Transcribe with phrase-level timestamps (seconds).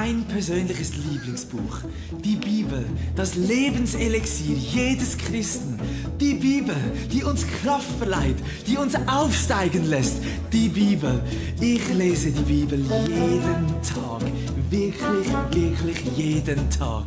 [0.00, 1.80] mein persönliches Lieblingsbuch.
[2.24, 5.78] Die Bibel, das Lebenselixier jedes Christen.
[6.18, 6.76] Die Bibel,
[7.12, 10.16] die uns Kraft verleiht, die uns aufsteigen lässt.
[10.54, 11.20] Die Bibel.
[11.60, 14.22] Ich lese die Bibel jeden Tag.
[14.70, 17.04] Wirklich, wirklich jeden Tag.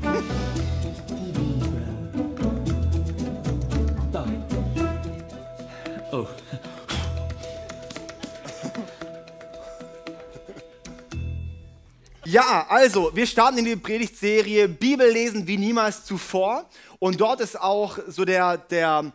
[12.33, 16.67] Ja, also, wir starten in die Predigtserie Bibel lesen wie niemals zuvor.
[16.97, 19.13] Und dort ist auch so der, der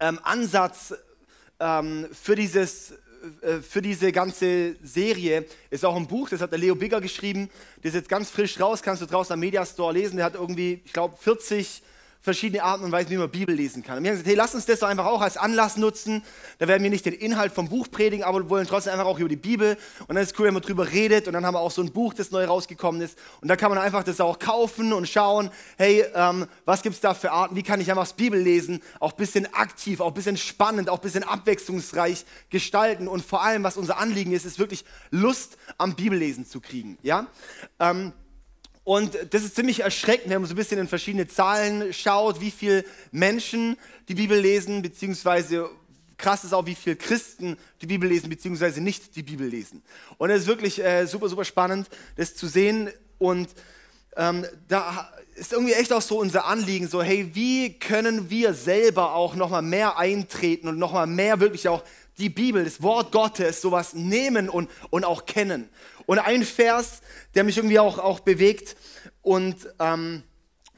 [0.00, 0.94] ähm, Ansatz
[1.60, 2.92] ähm, für, dieses,
[3.42, 7.50] äh, für diese ganze Serie, ist auch ein Buch, das hat der Leo Bigger geschrieben.
[7.82, 10.16] Das ist jetzt ganz frisch raus, kannst du draußen am Mediastore lesen.
[10.16, 11.82] Der hat irgendwie, ich glaube, 40
[12.20, 13.98] verschiedene Arten und Weisen, wie man Bibel lesen kann.
[13.98, 16.22] Und wir haben gesagt, hey, lass uns das doch einfach auch als Anlass nutzen.
[16.58, 19.28] Da werden wir nicht den Inhalt vom Buch predigen, aber wollen trotzdem einfach auch über
[19.28, 19.76] die Bibel.
[20.00, 21.26] Und dann ist es cool, wenn man drüber redet.
[21.26, 23.18] Und dann haben wir auch so ein Buch, das neu rausgekommen ist.
[23.40, 27.00] Und da kann man einfach das auch kaufen und schauen, hey, ähm, was gibt es
[27.00, 27.54] da für Arten?
[27.54, 28.82] Wie kann ich einfach das Bibel lesen?
[28.98, 33.06] Auch ein bisschen aktiv, auch ein bisschen spannend, auch ein bisschen abwechslungsreich gestalten.
[33.06, 36.98] Und vor allem, was unser Anliegen ist, ist wirklich Lust am Bibellesen zu kriegen.
[37.02, 37.26] Ja?
[37.78, 38.12] Ähm,
[38.88, 42.50] und das ist ziemlich erschreckend, wenn man so ein bisschen in verschiedene Zahlen schaut, wie
[42.50, 43.76] viele Menschen
[44.08, 45.68] die Bibel lesen, beziehungsweise
[46.16, 49.82] krass ist auch, wie viele Christen die Bibel lesen, beziehungsweise nicht die Bibel lesen.
[50.16, 52.88] Und es ist wirklich äh, super, super spannend, das zu sehen.
[53.18, 53.50] Und
[54.16, 59.14] ähm, da ist irgendwie echt auch so unser Anliegen, so hey, wie können wir selber
[59.14, 61.84] auch nochmal mehr eintreten und nochmal mehr wirklich auch
[62.18, 65.68] die Bibel, das Wort Gottes, sowas nehmen und, und auch kennen.
[66.06, 67.00] Und ein Vers,
[67.34, 68.76] der mich irgendwie auch, auch bewegt
[69.22, 70.22] und ähm,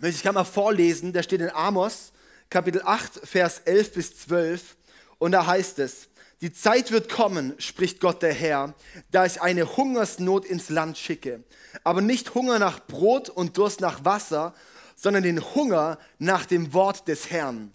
[0.02, 2.12] ich kann mal vorlesen, der steht in Amos,
[2.48, 4.76] Kapitel 8, Vers 11 bis 12.
[5.18, 6.08] Und da heißt es,
[6.40, 8.74] die Zeit wird kommen, spricht Gott der Herr,
[9.10, 11.44] da ich eine Hungersnot ins Land schicke.
[11.84, 14.54] Aber nicht Hunger nach Brot und Durst nach Wasser,
[14.96, 17.72] sondern den Hunger nach dem Wort des Herrn.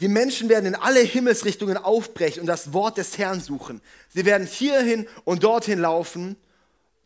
[0.00, 3.80] Die Menschen werden in alle Himmelsrichtungen aufbrechen und das Wort des Herrn suchen.
[4.08, 6.36] Sie werden hierhin und dorthin laufen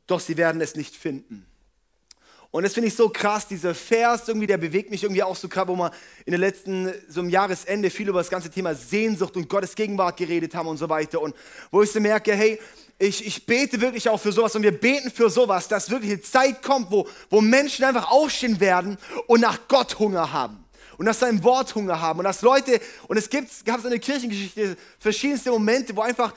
[0.08, 1.46] doch sie werden es nicht finden.
[2.50, 5.48] Und das finde ich so krass, dieser Vers, irgendwie, der bewegt mich irgendwie auch so
[5.48, 5.92] krass, wo wir
[6.24, 10.16] in den letzten, so im Jahresende viel über das ganze Thema Sehnsucht und Gottes Gegenwart
[10.16, 11.20] geredet haben und so weiter.
[11.20, 11.36] Und
[11.70, 12.58] wo ich so merke, hey,
[12.98, 16.22] ich, ich bete wirklich auch für sowas und wir beten für sowas, dass wirklich eine
[16.22, 18.96] Zeit kommt, wo, wo Menschen einfach aufstehen werden
[19.26, 20.64] und nach Gott Hunger haben
[20.98, 23.90] und nach seinem Wort Hunger haben und dass Leute, und es gibt, gab es in
[23.90, 26.34] der Kirchengeschichte verschiedenste Momente, wo einfach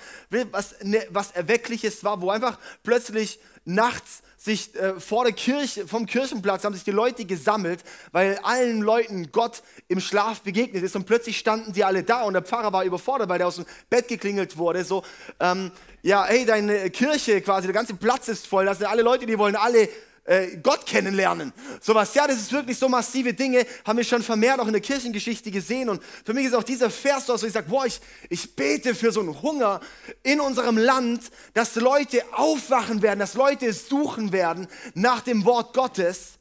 [0.51, 6.07] was, ne, was Erweckliches war, wo einfach plötzlich nachts sich äh, vor der Kirche, vom
[6.07, 11.05] Kirchenplatz haben sich die Leute gesammelt, weil allen Leuten Gott im Schlaf begegnet ist und
[11.05, 14.07] plötzlich standen die alle da und der Pfarrer war überfordert, weil der aus dem Bett
[14.07, 15.03] geklingelt wurde, so,
[15.39, 19.27] ähm, ja, hey, deine Kirche quasi, der ganze Platz ist voll, das sind alle Leute,
[19.27, 19.87] die wollen alle
[20.23, 21.51] äh, Gott kennenlernen.
[21.81, 24.81] Sowas, ja, das ist wirklich so massive Dinge, haben wir schon vermehrt auch in der
[24.81, 25.89] Kirchengeschichte gesehen.
[25.89, 27.99] Und für mich ist auch dieser Vers so, dass ich sage, boah, ich,
[28.29, 29.79] ich bete für so einen Hunger
[30.23, 31.23] in unserem Land,
[31.53, 36.33] dass Leute aufwachen werden, dass Leute suchen werden nach dem Wort Gottes.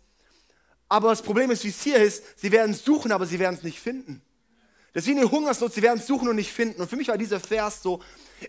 [0.88, 3.62] Aber das Problem ist, wie es hier ist, sie werden suchen, aber sie werden es
[3.62, 4.20] nicht finden.
[4.92, 6.82] Das ist wie eine Hungersnot, sie werden es suchen und nicht finden.
[6.82, 8.02] Und für mich war dieser Vers so,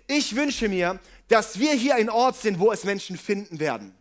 [0.08, 3.96] ich wünsche mir, dass wir hier ein Ort sind, wo es Menschen finden werden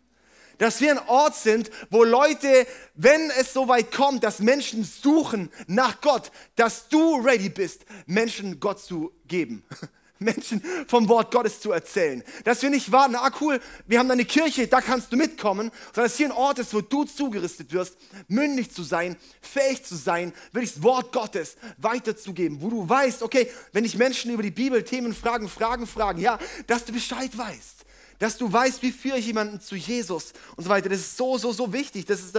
[0.61, 5.51] dass wir ein Ort sind, wo Leute, wenn es so weit kommt, dass Menschen suchen
[5.67, 9.65] nach Gott, dass du ready bist, Menschen Gott zu geben.
[10.19, 12.23] Menschen vom Wort Gottes zu erzählen.
[12.45, 16.11] Dass wir nicht warten, ah cool, wir haben eine Kirche, da kannst du mitkommen, sondern
[16.11, 17.97] dass hier ein Ort ist, wo du zugerüstet wirst,
[18.29, 23.51] mündig zu sein, fähig zu sein, wirklich das Wort Gottes weiterzugeben, wo du weißt, okay,
[23.73, 27.87] wenn ich Menschen über die Bibel Themen fragen, Fragen fragen, ja, dass du Bescheid weißt
[28.21, 30.89] dass du weißt, wie führe ich jemanden zu Jesus und so weiter.
[30.91, 32.05] Das ist so, so, so wichtig.
[32.05, 32.39] Das ist,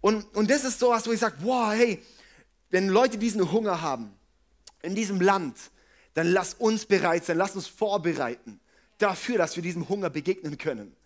[0.00, 2.02] und, und das ist so was, wo ich sage, wow, hey,
[2.70, 4.12] wenn Leute diesen Hunger haben
[4.82, 5.56] in diesem Land,
[6.14, 8.60] dann lass uns bereit sein, lass uns vorbereiten
[8.96, 10.96] dafür, dass wir diesem Hunger begegnen können.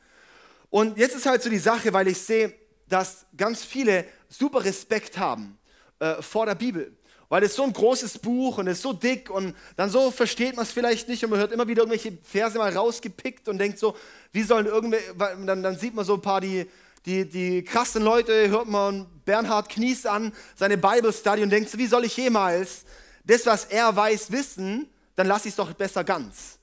[0.71, 2.55] Und jetzt ist halt so die Sache, weil ich sehe,
[2.89, 5.59] dass ganz viele super Respekt haben
[5.99, 6.97] äh, vor der Bibel
[7.35, 10.55] weil es so ein großes Buch und es ist so dick und dann so versteht
[10.55, 13.77] man es vielleicht nicht und man hört immer wieder irgendwelche Verse mal rausgepickt und denkt
[13.77, 13.97] so,
[14.31, 16.71] wie sollen irgendwelche, dann, dann sieht man so ein paar die,
[17.05, 21.77] die, die krassen Leute, hört man Bernhard Knies an, seine Bible Study und denkt so,
[21.77, 22.85] wie soll ich jemals
[23.25, 26.61] das, was er weiß, wissen, dann lasse ich es doch besser ganz.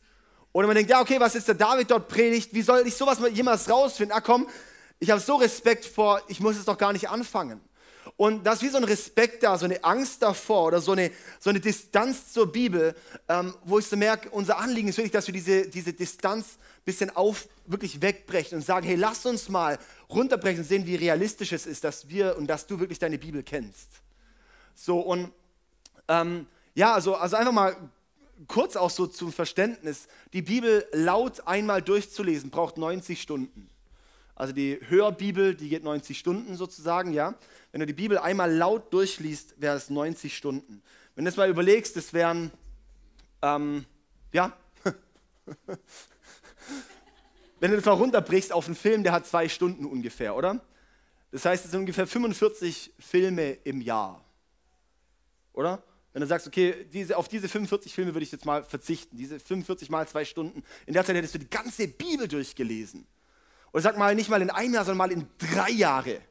[0.53, 3.17] Oder man denkt, ja, okay, was ist der David dort predigt, wie soll ich sowas
[3.33, 4.15] jemals rausfinden?
[4.15, 4.47] Ah komm,
[4.99, 7.59] ich habe so Respekt vor, ich muss es doch gar nicht anfangen.
[8.17, 11.11] Und da ist wie so ein Respekt da, so eine Angst davor oder so eine,
[11.39, 12.95] so eine Distanz zur Bibel,
[13.27, 16.85] ähm, wo ich so merke, unser Anliegen ist wirklich, dass wir diese, diese Distanz ein
[16.85, 19.79] bisschen auf, wirklich wegbrechen und sagen, hey, lass uns mal
[20.09, 23.43] runterbrechen und sehen, wie realistisch es ist, dass wir und dass du wirklich deine Bibel
[23.43, 23.87] kennst.
[24.75, 25.31] So und
[26.07, 27.75] ähm, ja, also, also einfach mal
[28.47, 30.07] kurz auch so zum Verständnis.
[30.33, 33.70] Die Bibel laut einmal durchzulesen braucht 90 Stunden.
[34.41, 37.35] Also die Hörbibel, die geht 90 Stunden sozusagen, ja.
[37.71, 40.81] Wenn du die Bibel einmal laut durchliest, wäre es 90 Stunden.
[41.13, 42.49] Wenn du das mal überlegst, das wären,
[43.43, 43.85] ähm,
[44.33, 44.57] ja,
[47.59, 50.59] wenn du das mal runterbrichst auf einen Film, der hat zwei Stunden ungefähr, oder?
[51.29, 54.25] Das heißt, es sind ungefähr 45 Filme im Jahr,
[55.53, 55.83] oder?
[56.13, 59.39] Wenn du sagst, okay, diese, auf diese 45 Filme würde ich jetzt mal verzichten, diese
[59.39, 63.05] 45 mal zwei Stunden, in der Zeit hättest du die ganze Bibel durchgelesen.
[63.73, 66.21] Oder sag mal, nicht mal in einem Jahr, sondern mal in drei Jahre.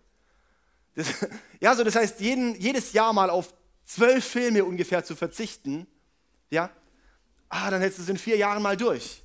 [0.94, 1.06] Das,
[1.60, 3.52] ja, so das heißt, jeden, jedes Jahr mal auf
[3.84, 5.86] zwölf Filme ungefähr zu verzichten,
[6.50, 6.70] ja,
[7.48, 9.22] ah, dann hättest du es in vier Jahren mal durch.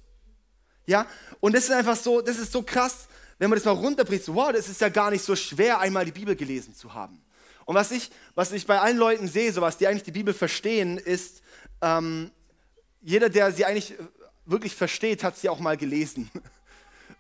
[0.87, 1.07] Ja,
[1.39, 3.07] und das ist einfach so, das ist so krass,
[3.37, 6.05] wenn man das mal runterbricht, so, wow, das ist ja gar nicht so schwer, einmal
[6.05, 7.21] die Bibel gelesen zu haben.
[7.65, 10.33] Und was ich, was ich bei allen Leuten sehe, so was die eigentlich die Bibel
[10.33, 11.41] verstehen, ist,
[11.81, 12.31] ähm,
[13.01, 13.95] jeder, der sie eigentlich
[14.45, 16.29] wirklich versteht, hat sie auch mal gelesen.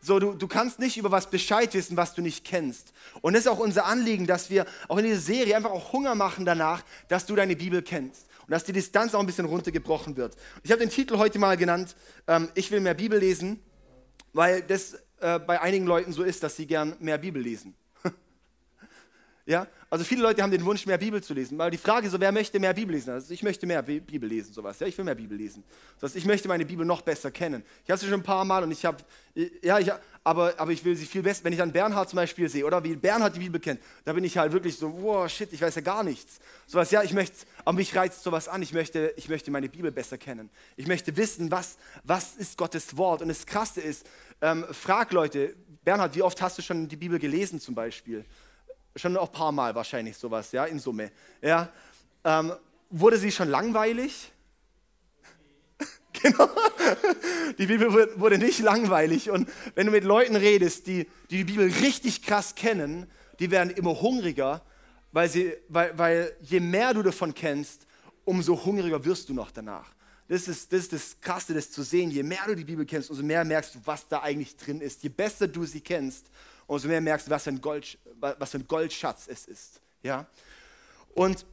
[0.05, 2.93] So, du, du kannst nicht über was Bescheid wissen, was du nicht kennst.
[3.21, 6.13] Und das ist auch unser Anliegen, dass wir auch in dieser Serie einfach auch Hunger
[6.13, 10.15] machen danach, dass du deine Bibel kennst und dass die Distanz auch ein bisschen runtergebrochen
[10.15, 10.35] wird.
[10.61, 11.95] Ich habe den Titel heute mal genannt,
[12.27, 13.59] ähm, ich will mehr Bibel lesen,
[14.31, 17.75] weil das äh, bei einigen Leuten so ist, dass sie gern mehr Bibel lesen.
[19.47, 21.57] Ja, also viele Leute haben den Wunsch, mehr Bibel zu lesen.
[21.59, 23.11] Weil die Frage so, wer möchte mehr Bibel lesen?
[23.11, 24.79] Also ich möchte mehr Bibel lesen, sowas.
[24.79, 25.63] Ja, ich will mehr Bibel lesen.
[26.01, 27.63] Das ich möchte meine Bibel noch besser kennen.
[27.83, 28.97] Ich habe sie schon ein paar Mal und ich habe,
[29.61, 29.91] ja, ich,
[30.23, 31.43] aber, aber ich will sie viel besser.
[31.43, 34.23] Wenn ich dann Bernhard zum Beispiel sehe oder wie Bernhard die Bibel kennt, da bin
[34.23, 36.39] ich halt wirklich so, wow, shit, ich weiß ja gar nichts.
[36.65, 38.63] Sowas, ja, ich möchte, aber mich reizt sowas an.
[38.63, 40.49] Ich möchte, ich möchte meine Bibel besser kennen.
[40.75, 43.21] Ich möchte wissen, was, was ist Gottes Wort.
[43.21, 44.07] Und das Krasse ist,
[44.41, 48.25] ähm, frag Leute, Bernhard, wie oft hast du schon die Bibel gelesen zum Beispiel?
[48.95, 51.11] Schon auch ein paar Mal wahrscheinlich sowas, ja, in Summe.
[51.41, 51.69] Ja.
[52.23, 52.53] Ähm,
[52.89, 54.31] wurde sie schon langweilig?
[56.13, 56.49] genau.
[57.57, 59.29] Die Bibel wurde nicht langweilig.
[59.29, 63.07] Und wenn du mit Leuten redest, die die, die Bibel richtig krass kennen,
[63.39, 64.61] die werden immer hungriger,
[65.11, 67.85] weil, sie, weil, weil je mehr du davon kennst,
[68.23, 69.93] umso hungriger wirst du noch danach.
[70.27, 72.09] Das ist, das ist das Krasse, das zu sehen.
[72.09, 75.03] Je mehr du die Bibel kennst, umso mehr merkst du, was da eigentlich drin ist.
[75.03, 76.27] Je besser du sie kennst,
[76.67, 79.81] umso mehr merkst du, was für ein, Gold, was für ein Goldschatz es ist.
[80.03, 80.25] Ja?
[81.13, 81.45] Und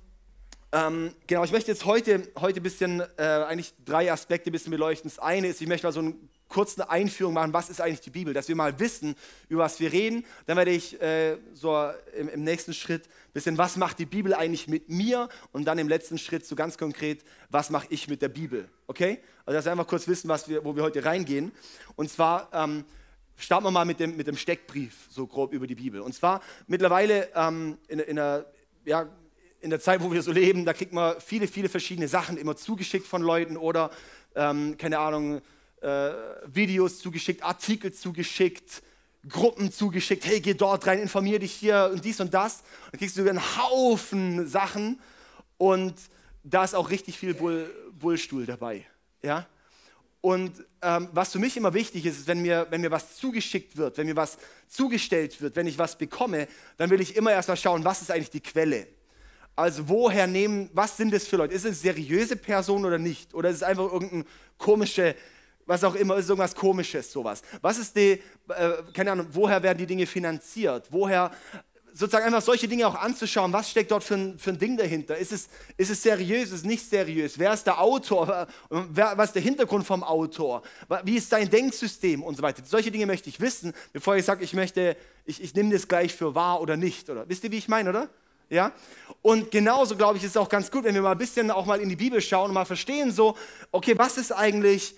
[0.74, 4.70] ähm, genau, ich möchte jetzt heute, heute ein bisschen, äh, eigentlich drei Aspekte ein bisschen
[4.70, 5.10] beleuchten.
[5.10, 6.14] Das eine ist, ich möchte mal so eine
[6.48, 9.14] kurze Einführung machen, was ist eigentlich die Bibel, dass wir mal wissen,
[9.48, 10.24] über was wir reden.
[10.46, 14.34] Dann werde ich äh, so im, im, nächsten Schritt ein bisschen, was macht die Bibel
[14.34, 15.28] eigentlich mit mir?
[15.52, 18.68] Und dann im letzten Schritt so ganz konkret, was mache ich mit der Bibel?
[18.86, 19.20] Okay?
[19.44, 21.52] Also, dass wir einfach kurz wissen, was wir, wo wir heute reingehen.
[21.96, 22.84] Und zwar, ähm,
[23.36, 26.00] starten wir mal mit dem, mit dem Steckbrief, so grob über die Bibel.
[26.00, 28.46] Und zwar mittlerweile ähm, in, in, der,
[28.84, 29.08] ja,
[29.60, 32.56] in der Zeit, wo wir so leben, da kriegt man viele, viele verschiedene Sachen immer
[32.56, 33.90] zugeschickt von Leuten oder,
[34.34, 35.40] ähm, keine Ahnung,
[35.80, 36.10] äh,
[36.46, 38.82] Videos zugeschickt, Artikel zugeschickt,
[39.28, 42.62] Gruppen zugeschickt, hey, geh dort rein, informier dich hier und dies und das.
[42.90, 45.00] Dann kriegst du einen Haufen Sachen
[45.58, 45.94] und
[46.42, 48.84] da ist auch richtig viel Bull, Bullstuhl dabei.
[49.22, 49.46] Ja?
[50.22, 53.76] Und ähm, was für mich immer wichtig ist, ist, wenn mir, wenn mir was zugeschickt
[53.76, 54.38] wird, wenn mir was
[54.68, 58.10] zugestellt wird, wenn ich was bekomme, dann will ich immer erst mal schauen, was ist
[58.12, 58.86] eigentlich die Quelle.
[59.56, 61.52] Also woher nehmen, was sind das für Leute?
[61.52, 63.34] Ist es seriöse Person oder nicht?
[63.34, 64.24] Oder ist es einfach irgendein
[64.56, 65.16] komische,
[65.66, 67.42] was auch immer, ist irgendwas komisches, sowas?
[67.60, 70.86] Was ist die, äh, keine Ahnung, woher werden die Dinge finanziert?
[70.90, 71.32] Woher
[71.92, 75.16] sozusagen einfach solche Dinge auch anzuschauen, was steckt dort für ein, für ein Ding dahinter?
[75.16, 77.38] Ist es, ist es seriös, ist es nicht seriös?
[77.38, 78.46] Wer ist der Autor?
[78.70, 80.62] Wer, was ist der Hintergrund vom Autor?
[81.04, 82.62] Wie ist sein Denksystem und so weiter?
[82.64, 86.14] Solche Dinge möchte ich wissen, bevor ich sage, ich möchte, ich, ich nehme das gleich
[86.14, 87.10] für wahr oder nicht.
[87.10, 87.28] Oder?
[87.28, 88.08] Wisst ihr, wie ich meine, oder?
[88.48, 88.72] Ja?
[89.22, 91.64] Und genauso, glaube ich, ist es auch ganz gut, wenn wir mal ein bisschen auch
[91.64, 93.36] mal in die Bibel schauen und mal verstehen, so,
[93.70, 94.94] okay, was ist eigentlich,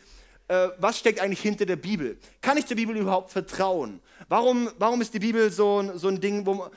[0.49, 2.19] äh, was steckt eigentlich hinter der Bibel?
[2.41, 4.01] Kann ich der Bibel überhaupt vertrauen?
[4.29, 6.71] Warum, warum ist die Bibel so, so ein Ding, wo man,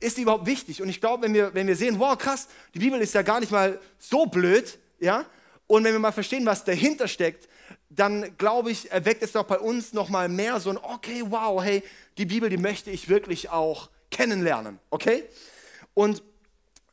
[0.00, 0.82] ist die überhaupt wichtig?
[0.82, 3.40] Und ich glaube, wenn wir, wenn wir sehen, wow, krass, die Bibel ist ja gar
[3.40, 5.24] nicht mal so blöd, ja,
[5.66, 7.48] und wenn wir mal verstehen, was dahinter steckt,
[7.88, 11.82] dann glaube ich, erweckt es doch bei uns nochmal mehr so ein, okay, wow, hey,
[12.18, 15.24] die Bibel, die möchte ich wirklich auch kennenlernen, okay?
[15.94, 16.22] Und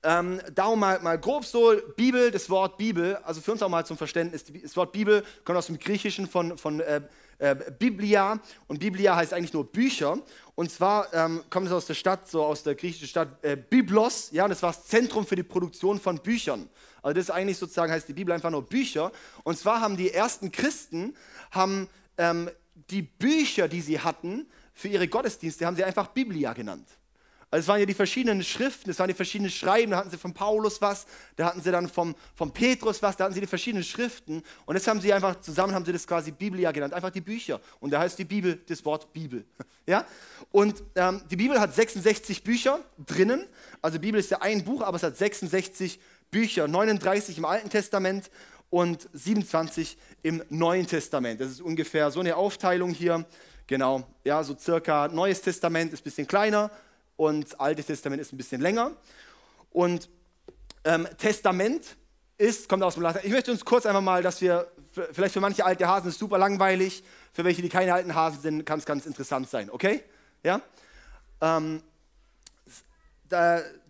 [0.03, 3.85] ähm, darum mal, mal grob so, Bibel, das Wort Bibel, also für uns auch mal
[3.85, 7.01] zum Verständnis, das Wort Bibel kommt aus dem Griechischen von, von äh,
[7.37, 10.17] äh, Biblia und Biblia heißt eigentlich nur Bücher
[10.55, 14.29] und zwar ähm, kommt es aus der Stadt, so aus der griechischen Stadt äh, Biblos,
[14.31, 16.69] ja, und das war das Zentrum für die Produktion von Büchern.
[17.03, 19.11] Also das ist eigentlich sozusagen, heißt die Bibel einfach nur Bücher
[19.43, 21.15] und zwar haben die ersten Christen,
[21.51, 22.49] haben ähm,
[22.89, 26.87] die Bücher, die sie hatten, für ihre Gottesdienste, haben sie einfach Biblia genannt.
[27.51, 30.17] Also es waren ja die verschiedenen Schriften, es waren die verschiedenen Schreiben, da hatten sie
[30.17, 31.05] von Paulus was,
[31.35, 34.73] da hatten sie dann vom, vom Petrus was, da hatten sie die verschiedenen Schriften und
[34.73, 37.59] das haben sie einfach zusammen, haben sie das quasi Biblia genannt, einfach die Bücher.
[37.81, 39.45] Und da heißt die Bibel das Wort Bibel.
[39.87, 40.05] Ja?
[40.51, 43.45] Und ähm, die Bibel hat 66 Bücher drinnen,
[43.81, 48.29] also Bibel ist ja ein Buch, aber es hat 66 Bücher, 39 im Alten Testament
[48.69, 51.41] und 27 im Neuen Testament.
[51.41, 53.25] Das ist ungefähr so eine Aufteilung hier.
[53.67, 56.71] Genau, ja, so circa Neues Testament ist ein bisschen kleiner,
[57.21, 58.93] und das Alte Testament ist ein bisschen länger.
[59.69, 60.09] Und
[60.83, 61.95] ähm, Testament
[62.39, 63.21] ist, kommt aus dem Latein.
[63.23, 64.71] Ich möchte uns kurz einfach mal, dass wir,
[65.11, 68.65] vielleicht für manche alte Hasen ist super langweilig, für welche, die keine alten Hasen sind,
[68.65, 70.03] kann es ganz interessant sein, okay?
[70.41, 70.61] Ja?
[71.41, 71.83] Ähm,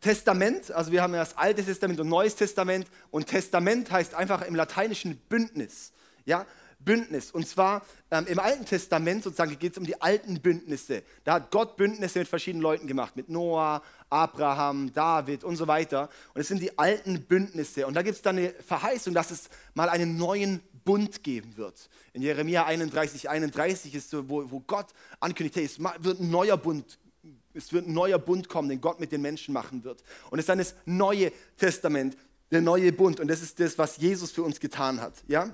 [0.01, 4.41] Testament, also wir haben ja das Alte Testament und Neues Testament und Testament heißt einfach
[4.41, 5.93] im Lateinischen Bündnis.
[6.25, 6.45] Ja?
[6.83, 7.31] Bündnis.
[7.31, 11.03] Und zwar ähm, im Alten Testament sozusagen geht es um die alten Bündnisse.
[11.23, 16.09] Da hat Gott Bündnisse mit verschiedenen Leuten gemacht, mit Noah, Abraham, David und so weiter.
[16.33, 17.87] Und es sind die alten Bündnisse.
[17.87, 21.89] Und da gibt es dann eine Verheißung, dass es mal einen neuen Bund geben wird.
[22.13, 24.87] In Jeremia 31, 31 ist so, wo, wo Gott
[25.19, 26.97] ankündigt, hey, es wird ein neuer Bund
[27.53, 30.03] es wird ein neuer Bund kommen, den Gott mit den Menschen machen wird.
[30.29, 32.17] Und es ist dann das neue Testament,
[32.49, 33.19] der neue Bund.
[33.19, 35.23] Und das ist das, was Jesus für uns getan hat.
[35.27, 35.53] Ja?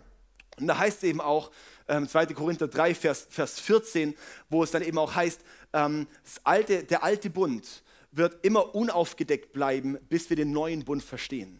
[0.59, 1.51] Und da heißt es eben auch,
[1.87, 2.27] ähm, 2.
[2.27, 4.15] Korinther 3, Vers, Vers 14,
[4.49, 5.41] wo es dann eben auch heißt,
[5.73, 6.07] ähm,
[6.43, 11.59] alte, der alte Bund wird immer unaufgedeckt bleiben, bis wir den neuen Bund verstehen.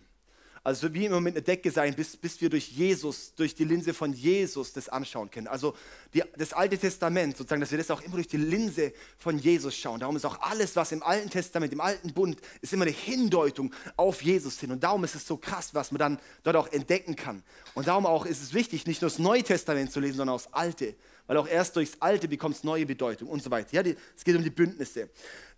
[0.68, 3.94] Also wie immer mit einer Decke sein, bis, bis wir durch Jesus, durch die Linse
[3.94, 5.48] von Jesus das anschauen können.
[5.48, 5.74] Also
[6.14, 9.78] die, das Alte Testament, sozusagen, dass wir das auch immer durch die Linse von Jesus
[9.78, 10.02] schauen.
[10.02, 13.74] Darum ist auch alles, was im Alten Testament, im Alten Bund, ist immer eine Hindeutung
[13.96, 14.72] auf Jesus hin.
[14.72, 17.44] Und darum ist es so krass, was man dann dort auch entdecken kann.
[17.74, 20.44] Und darum auch ist es wichtig, nicht nur das Neue Testament zu lesen, sondern auch
[20.44, 20.96] das Alte.
[21.28, 23.70] Weil auch erst durchs Alte bekommt es neue Bedeutung und so weiter.
[23.72, 25.10] Ja, die, es geht um die Bündnisse.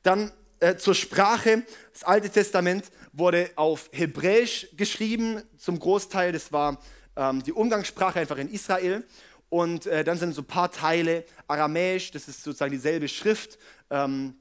[0.03, 1.63] Dann äh, zur Sprache.
[1.93, 6.31] Das Alte Testament wurde auf Hebräisch geschrieben, zum Großteil.
[6.31, 6.79] Das war
[7.15, 9.05] ähm, die Umgangssprache einfach in Israel.
[9.49, 13.57] Und äh, dann sind so ein paar Teile Aramäisch, das ist sozusagen dieselbe Schrift,
[13.89, 14.35] ähm,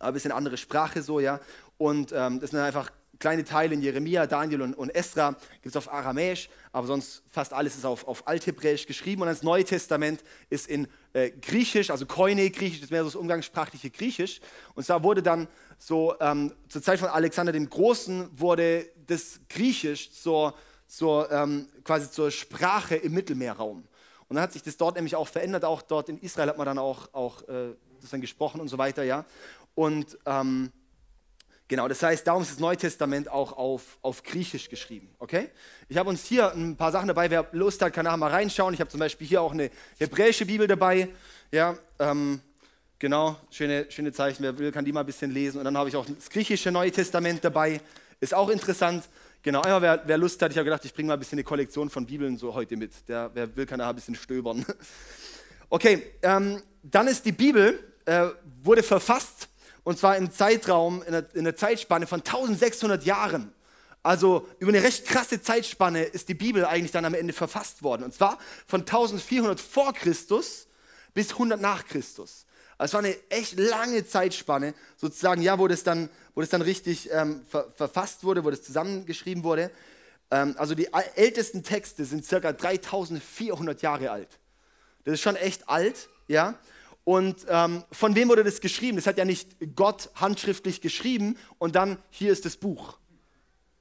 [0.00, 1.40] ein bisschen andere Sprache so, ja.
[1.76, 5.76] Und ähm, das sind einfach kleine Teile in Jeremia, Daniel und, und Esra, gibt es
[5.76, 9.22] auf Aramäisch, aber sonst fast alles ist auf, auf Althebräisch geschrieben.
[9.22, 13.08] Und das Neue Testament ist in äh, Griechisch, also Koine Griechisch, das ist mehr so
[13.08, 14.40] das umgangssprachliche Griechisch.
[14.74, 15.48] Und zwar wurde dann
[15.78, 20.54] so, ähm, zur Zeit von Alexander dem Großen, wurde das Griechisch zur,
[20.86, 23.84] zur, ähm, quasi zur Sprache im Mittelmeerraum.
[24.28, 26.66] Und dann hat sich das dort nämlich auch verändert, auch dort in Israel hat man
[26.66, 29.24] dann auch, auch äh, das dann gesprochen und so weiter, ja.
[29.74, 30.72] Und ähm,
[31.68, 35.10] Genau, das heißt, darum ist das Neue Testament auch auf, auf Griechisch geschrieben.
[35.18, 35.50] Okay?
[35.90, 37.30] Ich habe uns hier ein paar Sachen dabei.
[37.30, 38.72] Wer Lust hat, kann nachher mal reinschauen.
[38.72, 41.10] Ich habe zum Beispiel hier auch eine hebräische Bibel dabei.
[41.52, 42.40] Ja, ähm,
[42.98, 44.42] genau, schöne, schöne Zeichen.
[44.42, 45.58] Wer will, kann die mal ein bisschen lesen.
[45.58, 47.82] Und dann habe ich auch das griechische Neue Testament dabei.
[48.18, 49.04] Ist auch interessant.
[49.42, 51.44] Genau, einmal wer, wer Lust hat, ich habe gedacht, ich bringe mal ein bisschen eine
[51.44, 53.06] Kollektion von Bibeln so heute mit.
[53.10, 54.64] Der, wer will, kann nachher ein bisschen stöbern.
[55.70, 58.28] Okay, ähm, dann ist die Bibel, äh,
[58.62, 59.50] wurde verfasst
[59.84, 63.52] und zwar im Zeitraum, in einer, in einer Zeitspanne von 1600 Jahren.
[64.02, 68.04] Also über eine recht krasse Zeitspanne ist die Bibel eigentlich dann am Ende verfasst worden.
[68.04, 70.66] Und zwar von 1400 vor Christus
[71.14, 72.46] bis 100 nach Christus.
[72.78, 76.62] Also es war eine echt lange Zeitspanne, sozusagen, ja, wo das dann, wo das dann
[76.62, 79.72] richtig ähm, ver verfasst wurde, wo das zusammengeschrieben wurde.
[80.30, 84.38] Ähm, also die ältesten Texte sind circa 3400 Jahre alt.
[85.04, 86.54] Das ist schon echt alt, ja.
[87.08, 88.96] Und ähm, von wem wurde das geschrieben?
[88.96, 92.98] Das hat ja nicht Gott handschriftlich geschrieben und dann hier ist das Buch.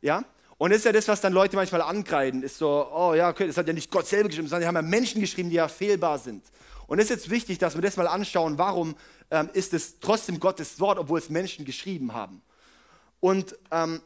[0.01, 0.23] Ja?
[0.57, 2.41] Und das ist ja das, was dann Leute manchmal angreifen.
[2.41, 4.75] Ist so, oh ja, okay, das hat ja nicht Gott selber geschrieben, sondern die haben
[4.75, 6.45] ja Menschen geschrieben, die ja fehlbar sind.
[6.87, 8.95] Und es ist jetzt wichtig, dass wir das mal anschauen, warum
[9.29, 12.41] ähm, ist es trotzdem Gottes Wort, obwohl es Menschen geschrieben haben.
[13.19, 13.99] Und ähm,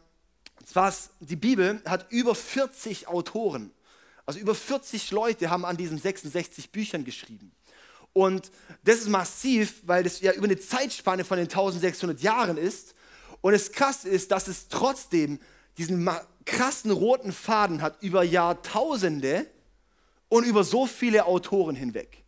[0.65, 3.69] zwar, die Bibel hat über 40 Autoren,
[4.25, 7.51] also über 40 Leute haben an diesen 66 Büchern geschrieben.
[8.13, 8.51] Und
[8.83, 12.93] das ist massiv, weil das ja über eine Zeitspanne von den 1600 Jahren ist.
[13.41, 15.39] Und das Krasse ist, dass es trotzdem
[15.77, 16.09] diesen
[16.45, 19.47] krassen roten Faden hat über Jahrtausende
[20.29, 22.23] und über so viele Autoren hinweg.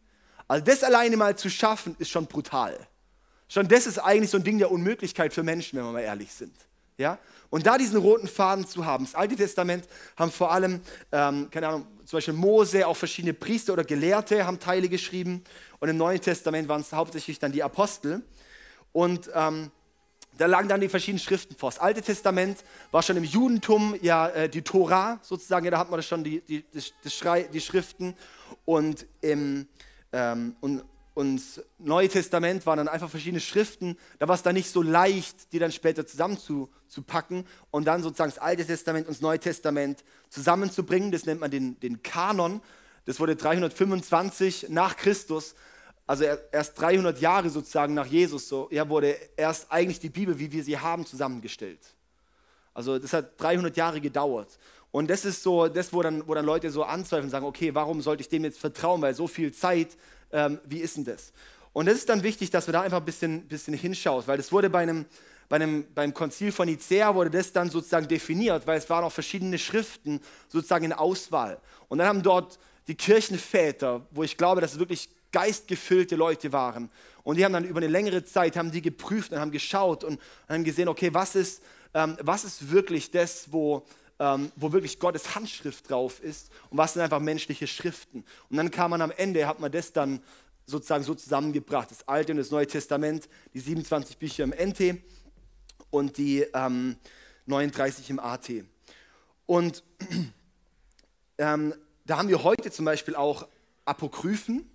[0.47, 2.77] Also das alleine mal zu schaffen, ist schon brutal.
[3.47, 6.31] Schon das ist eigentlich so ein Ding der Unmöglichkeit für Menschen, wenn wir mal ehrlich
[6.33, 6.55] sind.
[6.97, 7.19] Ja?
[7.53, 9.05] Und da diesen roten Faden zu haben.
[9.05, 10.81] Das Alte Testament haben vor allem,
[11.11, 15.43] ähm, keine Ahnung, zum Beispiel Mose, auch verschiedene Priester oder Gelehrte haben Teile geschrieben.
[15.77, 18.23] Und im Neuen Testament waren es hauptsächlich dann die Apostel.
[18.91, 19.69] Und ähm,
[20.35, 21.69] da lagen dann die verschiedenen Schriften vor.
[21.69, 22.57] Das Alte Testament
[22.89, 26.41] war schon im Judentum ja äh, die Tora sozusagen, ja, da hat man schon die,
[26.41, 28.15] die, die, die Schriften.
[28.65, 29.67] Und im,
[30.11, 30.81] ähm, und,
[31.13, 31.41] und
[31.77, 33.97] Neue Testament waren dann einfach verschiedene Schriften.
[34.19, 38.39] Da war es dann nicht so leicht, die dann später zusammenzupacken und dann sozusagen das
[38.39, 41.11] Alte Testament und das Neue Testament zusammenzubringen.
[41.11, 42.61] Das nennt man den, den Kanon.
[43.05, 45.55] Das wurde 325 nach Christus,
[46.07, 50.51] also erst 300 Jahre sozusagen nach Jesus, so, ja, wurde erst eigentlich die Bibel, wie
[50.51, 51.79] wir sie haben, zusammengestellt.
[52.73, 54.57] Also das hat 300 Jahre gedauert.
[54.91, 57.73] Und das ist so, das, wo dann, wo dann Leute so anzweifeln und sagen, okay,
[57.73, 59.97] warum sollte ich dem jetzt vertrauen, weil so viel Zeit
[60.33, 61.31] ähm, wie ist denn das?
[61.71, 64.51] Und es ist dann wichtig, dass wir da einfach ein bisschen, bisschen hinschauen, weil das
[64.51, 65.05] wurde bei einem,
[65.49, 69.11] bei einem, beim Konzil von Nicea wurde das dann sozusagen definiert, weil es waren auch
[69.11, 71.59] verschiedene Schriften sozusagen in Auswahl.
[71.87, 76.89] Und dann haben dort die Kirchenväter, wo ich glaube, dass es wirklich geistgefüllte Leute waren.
[77.23, 80.19] Und die haben dann über eine längere Zeit haben die geprüft und haben geschaut und
[80.47, 81.63] haben gesehen, okay, was ist,
[81.93, 83.85] ähm, was ist wirklich das, wo,
[84.19, 88.23] ähm, wo wirklich Gottes Handschrift drauf ist und was sind einfach menschliche Schriften.
[88.49, 90.21] Und dann kam man am Ende, hat man das dann
[90.65, 95.01] sozusagen so zusammengebracht, das Alte und das Neue Testament, die 27 Bücher im NT
[95.89, 96.95] und die ähm,
[97.47, 98.49] 39 im AT.
[99.45, 99.83] Und
[101.37, 101.73] ähm,
[102.05, 103.47] da haben wir heute zum Beispiel auch
[103.85, 104.69] Apokryphen.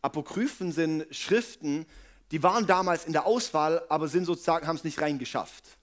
[0.00, 1.86] Apokryphen sind Schriften,
[2.32, 5.78] die waren damals in der Auswahl, aber sind sozusagen, haben es nicht reingeschafft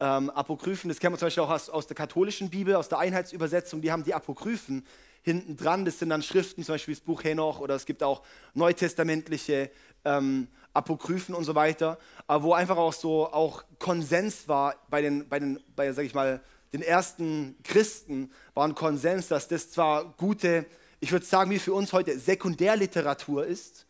[0.00, 2.98] ähm, Apokryphen, das kennen wir zum Beispiel auch aus, aus, der katholischen Bibel, aus der
[2.98, 4.84] Einheitsübersetzung, die haben die Apokryphen
[5.22, 5.84] hinten dran.
[5.84, 8.22] Das sind dann Schriften, zum Beispiel das Buch Henoch oder es gibt auch
[8.54, 9.70] neutestamentliche
[10.04, 15.28] ähm, Apokryphen und so weiter, aber wo einfach auch so auch Konsens war bei den,
[15.28, 16.40] bei den, bei, sag ich mal,
[16.72, 20.66] den ersten Christen, war ein Konsens, dass das zwar gute,
[20.98, 23.86] ich würde sagen, wie für uns heute Sekundärliteratur ist,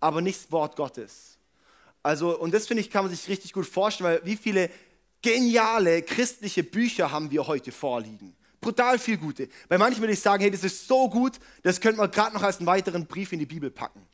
[0.00, 1.38] aber nicht das Wort Gottes.
[2.02, 4.70] Also, und das finde ich, kann man sich richtig gut vorstellen, weil wie viele
[5.22, 8.34] geniale christliche Bücher haben wir heute vorliegen.
[8.60, 9.48] Brutal viel gute.
[9.68, 12.42] Bei manchen würde ich sagen, hey, das ist so gut, das könnte man gerade noch
[12.42, 14.06] als einen weiteren Brief in die Bibel packen.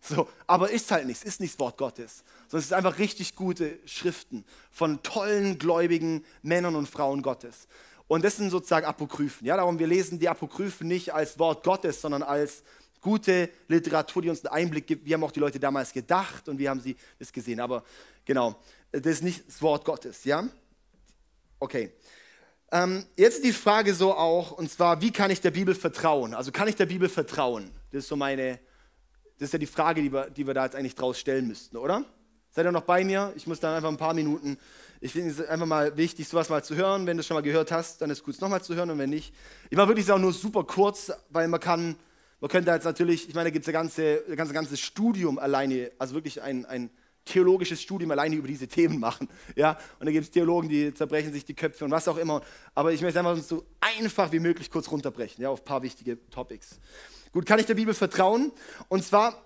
[0.00, 3.34] So, aber ist halt nichts, ist nicht das Wort Gottes, sondern es ist einfach richtig
[3.34, 7.66] gute Schriften von tollen, gläubigen Männern und Frauen Gottes.
[8.06, 9.46] Und das sind sozusagen Apokryphen.
[9.46, 12.62] Ja, darum, wir lesen die Apokryphen nicht als Wort Gottes, sondern als
[13.00, 15.04] gute Literatur, die uns einen Einblick gibt.
[15.04, 17.60] Wie haben auch die Leute damals gedacht und wie haben sie das gesehen.
[17.60, 17.84] Aber
[18.24, 18.56] genau,
[18.92, 20.48] das ist nicht das Wort Gottes, ja?
[21.60, 21.92] Okay.
[22.70, 26.34] Ähm, jetzt die Frage so auch, und zwar, wie kann ich der Bibel vertrauen?
[26.34, 27.70] Also kann ich der Bibel vertrauen?
[27.90, 28.60] Das ist so meine,
[29.38, 31.76] das ist ja die Frage, die wir, die wir da jetzt eigentlich draus stellen müssten,
[31.76, 32.04] oder?
[32.50, 33.32] Seid ihr noch bei mir?
[33.36, 34.58] Ich muss dann einfach ein paar Minuten,
[35.00, 37.06] ich finde es einfach mal wichtig, sowas mal zu hören.
[37.06, 38.90] Wenn du es schon mal gehört hast, dann ist es gut, es nochmal zu hören
[38.90, 39.32] und wenn nicht.
[39.70, 41.96] Ich mache wirklich auch nur super kurz, weil man kann,
[42.40, 45.92] man könnte jetzt natürlich, ich meine, da gibt es ein ganze, ganze, ganzes Studium alleine,
[45.98, 46.90] also wirklich ein, ein
[47.28, 49.28] theologisches Studium alleine über diese Themen machen.
[49.54, 49.78] Ja?
[49.98, 52.42] Und da gibt es Theologen, die zerbrechen sich die Köpfe und was auch immer.
[52.74, 56.18] Aber ich möchte einfach so einfach wie möglich kurz runterbrechen ja, auf ein paar wichtige
[56.30, 56.80] Topics.
[57.32, 58.52] Gut, kann ich der Bibel vertrauen?
[58.88, 59.42] Und zwar,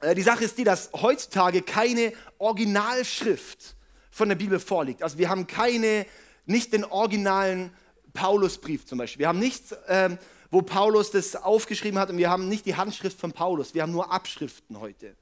[0.00, 3.76] äh, die Sache ist die, dass heutzutage keine Originalschrift
[4.10, 5.02] von der Bibel vorliegt.
[5.02, 6.06] Also wir haben keine,
[6.46, 7.72] nicht den originalen
[8.12, 9.20] Paulusbrief zum Beispiel.
[9.20, 10.16] Wir haben nichts, äh,
[10.50, 13.74] wo Paulus das aufgeschrieben hat und wir haben nicht die Handschrift von Paulus.
[13.74, 15.14] Wir haben nur Abschriften heute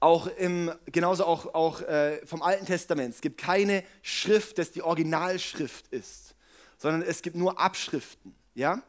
[0.00, 3.14] auch im, genauso auch, auch äh, vom Alten Testament.
[3.14, 6.34] Es gibt keine Schrift, das die Originalschrift ist,
[6.76, 8.34] sondern es gibt nur Abschriften.
[8.54, 8.82] Ja?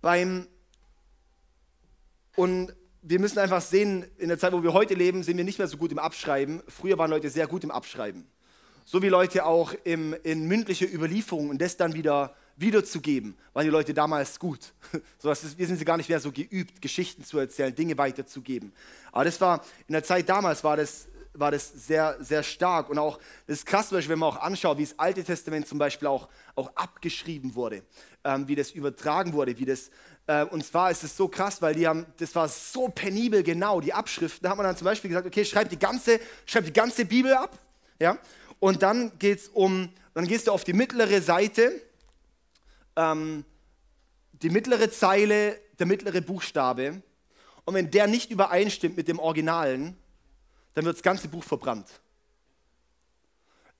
[0.00, 0.46] Beim,
[2.36, 5.58] und wir müssen einfach sehen, in der Zeit, wo wir heute leben, sind wir nicht
[5.58, 6.62] mehr so gut im Abschreiben.
[6.68, 8.26] Früher waren Leute sehr gut im Abschreiben.
[8.84, 13.70] So wie Leute auch im, in mündliche Überlieferung und das dann wieder wiederzugeben, waren die
[13.70, 14.72] Leute damals gut.
[15.18, 18.72] So, ist, wir sind sie gar nicht mehr so geübt, Geschichten zu erzählen, Dinge weiterzugeben.
[19.12, 22.90] Aber das war, in der Zeit damals war das, war das sehr, sehr stark.
[22.90, 26.08] Und auch, das ist krass, wenn man auch anschaut, wie das Alte Testament zum Beispiel
[26.08, 27.82] auch, auch abgeschrieben wurde,
[28.24, 29.90] ähm, wie das übertragen wurde, wie das,
[30.26, 33.80] äh, und zwar ist es so krass, weil die haben, das war so penibel genau,
[33.80, 34.44] die Abschriften.
[34.44, 37.32] Da hat man dann zum Beispiel gesagt, okay, schreib die ganze, schreib die ganze Bibel
[37.32, 37.58] ab,
[37.98, 38.18] ja,
[38.58, 41.80] und dann geht's um, dann gehst du auf die mittlere Seite,
[42.96, 43.44] ähm,
[44.32, 47.02] die mittlere Zeile, der mittlere Buchstabe.
[47.64, 49.96] Und wenn der nicht übereinstimmt mit dem Originalen,
[50.74, 51.86] dann wird das ganze Buch verbrannt.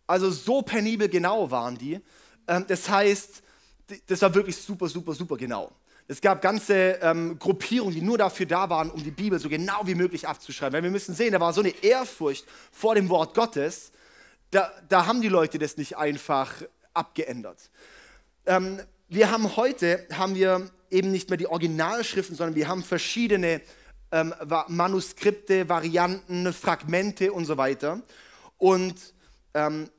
[0.06, 2.00] Also so penibel genau waren die.
[2.46, 3.42] Ähm, das heißt,
[4.06, 5.72] das war wirklich super, super, super genau.
[6.08, 9.80] Es gab ganze ähm, Gruppierungen, die nur dafür da waren, um die Bibel so genau
[9.84, 10.74] wie möglich abzuschreiben.
[10.74, 13.92] Weil wir müssen sehen, da war so eine Ehrfurcht vor dem Wort Gottes,
[14.50, 16.52] da, da haben die Leute das nicht einfach
[16.92, 17.70] abgeändert.
[18.44, 18.80] Ähm,
[19.14, 23.60] wir haben heute, haben wir eben nicht mehr die Originalschriften, sondern wir haben verschiedene
[24.10, 24.34] ähm,
[24.68, 28.00] Manuskripte, Varianten, Fragmente und so weiter.
[28.56, 28.94] Und
[29.52, 29.90] ähm,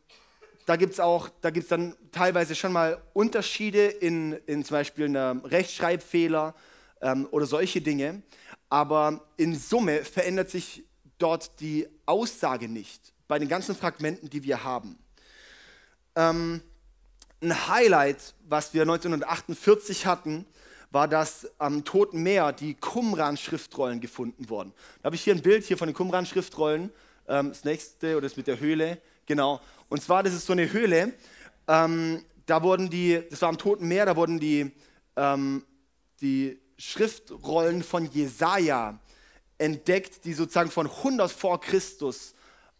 [0.65, 5.05] da gibt es auch, da gibt dann teilweise schon mal Unterschiede in, in zum Beispiel
[5.05, 6.55] einem Rechtschreibfehler
[7.01, 8.23] ähm, oder solche Dinge.
[8.69, 10.85] Aber in Summe verändert sich
[11.19, 14.97] dort die Aussage nicht bei den ganzen Fragmenten, die wir haben.
[16.15, 16.61] Ähm,
[17.43, 20.45] ein Highlight, was wir 1948 hatten,
[20.91, 24.73] war, dass am Toten Meer die Qumran-Schriftrollen gefunden wurden.
[25.01, 26.91] Da habe ich hier ein Bild hier von den Qumran-Schriftrollen.
[27.27, 29.59] Ähm, das nächste oder das mit der Höhle, genau.
[29.89, 31.13] Und zwar, das ist so eine Höhle.
[31.67, 34.71] Ähm, da wurden die, das war am Toten Meer, da wurden die,
[35.15, 35.65] ähm,
[36.21, 38.99] die Schriftrollen von Jesaja
[39.57, 42.35] entdeckt, die sozusagen von 100 vor Christus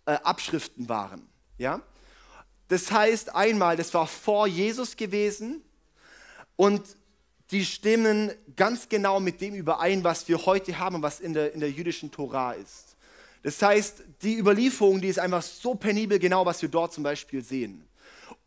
[0.06, 1.28] äh, Abschriften waren.
[1.58, 1.82] Ja?
[2.74, 5.62] Das heißt einmal, das war vor Jesus gewesen
[6.56, 6.82] und
[7.52, 11.60] die stimmen ganz genau mit dem überein, was wir heute haben, was in der, in
[11.60, 12.96] der jüdischen Tora ist.
[13.44, 17.44] Das heißt, die Überlieferung, die ist einfach so penibel genau, was wir dort zum Beispiel
[17.44, 17.88] sehen.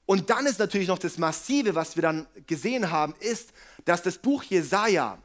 [0.06, 3.50] Und dann ist natürlich noch das Massive, was wir dann gesehen haben, ist,
[3.84, 5.18] dass das Buch Jesaja,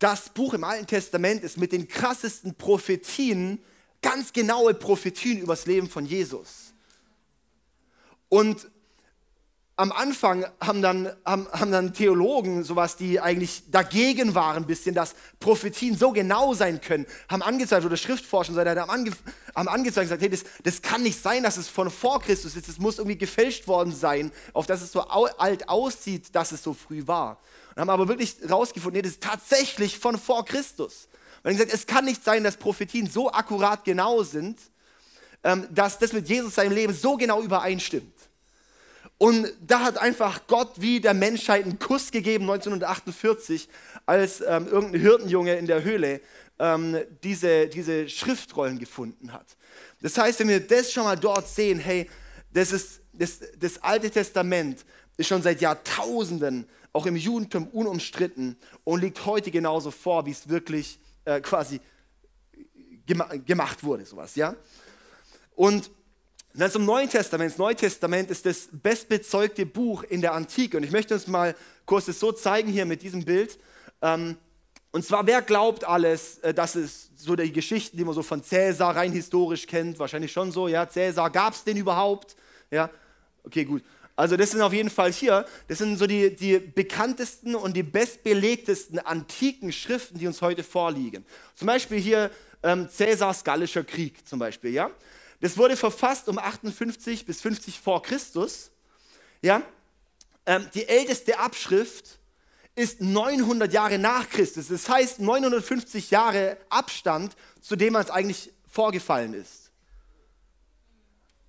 [0.00, 3.62] das Buch im Alten Testament ist mit den krassesten Prophetien,
[4.02, 6.65] ganz genaue Prophetien über das Leben von Jesus.
[8.28, 8.68] Und
[9.78, 14.94] am Anfang haben dann, haben, haben dann Theologen, sowas, die eigentlich dagegen waren, ein bisschen,
[14.94, 19.12] dass Prophetien so genau sein können, haben angezeigt, oder Schriftforscher und so weiter, haben, ange,
[19.54, 22.56] haben angezeigt und gesagt, hey, das, das kann nicht sein, dass es von vor Christus
[22.56, 26.62] ist, es muss irgendwie gefälscht worden sein, auf dass es so alt aussieht, dass es
[26.62, 27.38] so früh war.
[27.74, 31.08] Und haben aber wirklich rausgefunden, nee, das ist tatsächlich von vor Christus.
[31.42, 34.58] Und haben gesagt, es kann nicht sein, dass Prophetien so akkurat genau sind,
[35.44, 38.15] ähm, dass das mit Jesus seinem Leben so genau übereinstimmt.
[39.18, 43.68] Und da hat einfach Gott wie der Menschheit einen Kuss gegeben 1948,
[44.04, 46.20] als ähm, irgendein Hirtenjunge in der Höhle
[46.58, 49.56] ähm, diese, diese Schriftrollen gefunden hat.
[50.02, 52.10] Das heißt, wenn wir das schon mal dort sehen, hey,
[52.52, 54.84] das, ist, das, das Alte Testament
[55.16, 60.48] ist schon seit Jahrtausenden auch im Judentum unumstritten und liegt heute genauso vor, wie es
[60.48, 61.80] wirklich äh, quasi
[63.06, 64.56] gema gemacht wurde, sowas, ja.
[65.54, 65.90] Und
[66.56, 67.50] und dann zum Neuen Testament.
[67.50, 70.78] Das Neue Testament ist das bestbezeugte Buch in der Antike.
[70.78, 73.58] Und ich möchte uns mal kurz das so zeigen hier mit diesem Bild.
[74.00, 74.38] Ähm,
[74.90, 78.42] und zwar, wer glaubt alles, äh, dass es so die Geschichten, die man so von
[78.42, 82.36] Cäsar rein historisch kennt, wahrscheinlich schon so, ja, Cäsar, gab es den überhaupt?
[82.70, 82.88] Ja,
[83.44, 83.82] okay, gut.
[84.16, 87.82] Also das sind auf jeden Fall hier, das sind so die, die bekanntesten und die
[87.82, 91.26] bestbelegtesten antiken Schriften, die uns heute vorliegen.
[91.54, 92.30] Zum Beispiel hier
[92.62, 94.90] ähm, Cäsars Gallischer Krieg zum Beispiel, ja.
[95.40, 98.70] Das wurde verfasst um 58 bis 50 vor Christus.
[99.42, 99.62] Ja?
[100.46, 102.18] Ähm, die älteste Abschrift
[102.74, 104.68] ist 900 Jahre nach Christus.
[104.68, 109.70] Das heißt 950 Jahre Abstand, zu dem es eigentlich vorgefallen ist.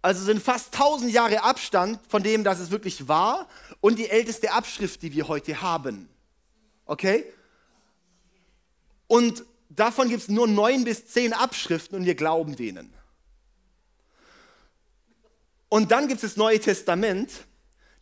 [0.02, 3.48] Also sind fast 1000 Jahre Abstand von dem, dass es wirklich war
[3.82, 6.10] und die älteste Abschrift, die wir heute haben.
[6.86, 7.26] Okay?
[9.08, 12.94] Und davon gibt es nur neun bis zehn Abschriften und wir glauben denen.
[15.70, 17.32] Und dann gibt es das Neue Testament.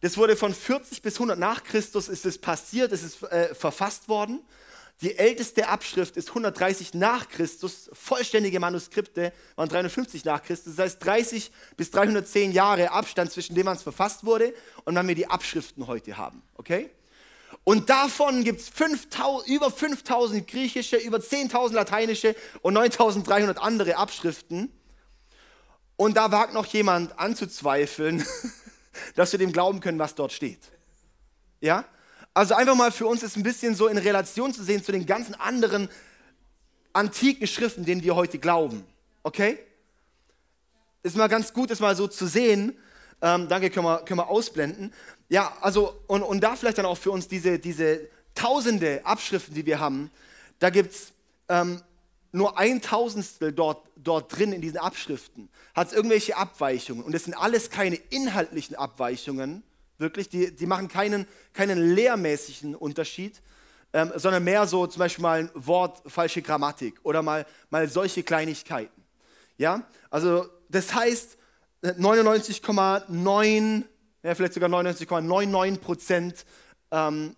[0.02, 4.08] Das wurde von 40 bis 100 nach Christus ist es passiert, es ist äh, verfasst
[4.08, 4.42] worden.
[5.02, 10.76] Die älteste Abschrift ist 130 nach Christus, vollständige Manuskripte waren 350 nach Christus.
[10.76, 14.54] Das heißt 30 bis 310 Jahre Abstand zwischen dem, wann es verfasst wurde
[14.86, 16.44] und wann wir die Abschriften heute haben.
[16.56, 16.90] Okay?
[17.64, 18.72] Und davon gibt es
[19.48, 24.72] über 5000 griechische, über 10.000 lateinische und 9300 andere Abschriften.
[25.98, 28.26] Und da wagt noch jemand anzuzweifeln,
[29.16, 30.60] dass wir dem glauben können, was dort steht.
[31.62, 31.86] Ja?
[32.34, 35.06] Also einfach mal für uns ist ein bisschen so in Relation zu sehen zu den
[35.06, 35.90] ganzen anderen
[36.92, 38.86] antiken Schriften, denen wir heute glauben.
[39.24, 39.60] Okay?
[41.04, 42.78] Ist mal ganz gut, das mal so zu sehen.
[43.22, 44.94] Ähm, danke, können wir, können wir ausblenden.
[45.30, 48.02] Ja, also, und, und da vielleicht dann auch für uns diese, diese
[48.34, 50.12] tausende Abschriften, die wir haben,
[50.60, 51.14] da gibt es
[51.50, 51.82] ähm,
[52.36, 57.04] nur ein Tausendstel dort, dort drin in diesen Abschriften, hat es irgendwelche Abweichungen.
[57.04, 59.64] Und das sind alles keine inhaltlichen Abweichungen,
[59.98, 63.42] wirklich, die, die machen keinen, keinen lehrmäßigen Unterschied,
[63.94, 68.24] ähm, sondern mehr so zum Beispiel mal ein Wort, falsche Grammatik oder mal, mal solche
[68.24, 69.04] Kleinigkeiten.
[69.58, 71.38] Ja, also das heißt,
[71.84, 73.84] 99,9,
[74.24, 76.46] ja, vielleicht sogar 99,99 Prozent
[76.92, 77.36] ähm,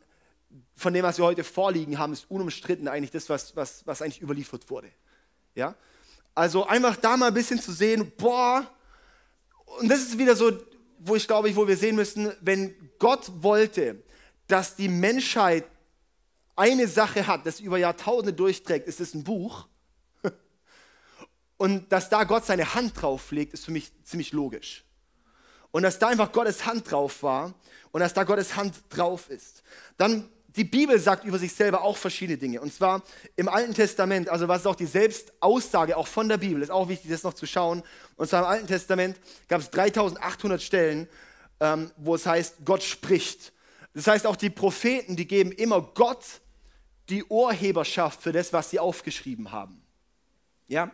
[0.78, 4.22] von dem, was wir heute vorliegen haben, ist unumstritten eigentlich das, was, was, was eigentlich
[4.22, 4.90] überliefert wurde.
[5.56, 5.76] Ja?
[6.36, 8.66] Also einfach da mal ein bisschen zu sehen, boah,
[9.80, 10.52] und das ist wieder so,
[11.00, 14.04] wo ich glaube, wo wir sehen müssen, wenn Gott wollte,
[14.48, 15.66] dass die Menschheit
[16.56, 19.68] eine Sache hat, das über Jahrtausende durchträgt, ist es ein Buch.
[21.58, 24.84] Und dass da Gott seine Hand drauf legt, ist für mich ziemlich logisch.
[25.72, 27.54] Und dass da einfach Gottes Hand drauf war
[27.92, 29.64] und dass da Gottes Hand drauf ist.
[29.98, 32.60] Dann die Bibel sagt über sich selber auch verschiedene Dinge.
[32.60, 33.04] Und zwar
[33.36, 36.90] im Alten Testament, also was ist auch die Selbstaussage auch von der Bibel, ist auch
[36.90, 37.84] wichtig, das noch zu schauen.
[38.16, 41.08] Und zwar im Alten Testament gab es 3800 Stellen,
[41.60, 43.54] ähm, wo es heißt, Gott spricht.
[43.94, 46.24] Das heißt, auch die Propheten, die geben immer Gott
[47.10, 49.82] die Urheberschaft für das, was sie aufgeschrieben haben.
[50.68, 50.92] Ja?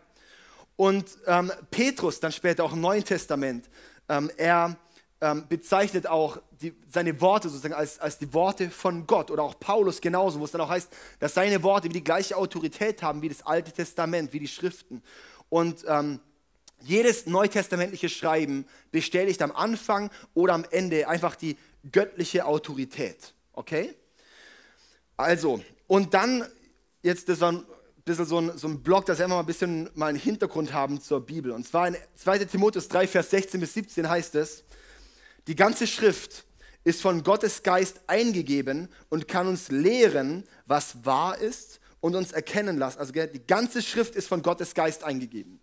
[0.76, 3.70] Und ähm, Petrus, dann später auch im Neuen Testament,
[4.10, 4.76] ähm, er
[5.24, 9.58] ähm, bezeichnet auch die, seine Worte sozusagen als, als die Worte von Gott oder auch
[9.58, 13.22] Paulus genauso, wo es dann auch heißt, dass seine Worte wie die gleiche Autorität haben
[13.22, 15.02] wie das Alte Testament, wie die Schriften.
[15.48, 16.20] Und ähm,
[16.82, 21.58] jedes neutestamentliche Schreiben bestätigt am Anfang oder am Ende einfach die
[21.90, 23.34] göttliche Autorität.
[23.54, 23.96] Okay?
[25.16, 26.46] Also, und dann,
[27.02, 27.64] jetzt das war ein
[28.04, 30.74] bisschen so ein, so ein Blog, dass wir immer mal ein bisschen mal einen Hintergrund
[30.74, 31.54] haben zur Bibel.
[31.54, 34.66] Und zwar in 2 Timotheus 3, Vers 16 bis 17 heißt es,
[35.48, 36.46] die ganze Schrift
[36.84, 42.78] ist von Gottes Geist eingegeben und kann uns lehren, was wahr ist und uns erkennen
[42.78, 43.00] lassen.
[43.00, 45.60] Also die ganze Schrift ist von Gottes Geist eingegeben.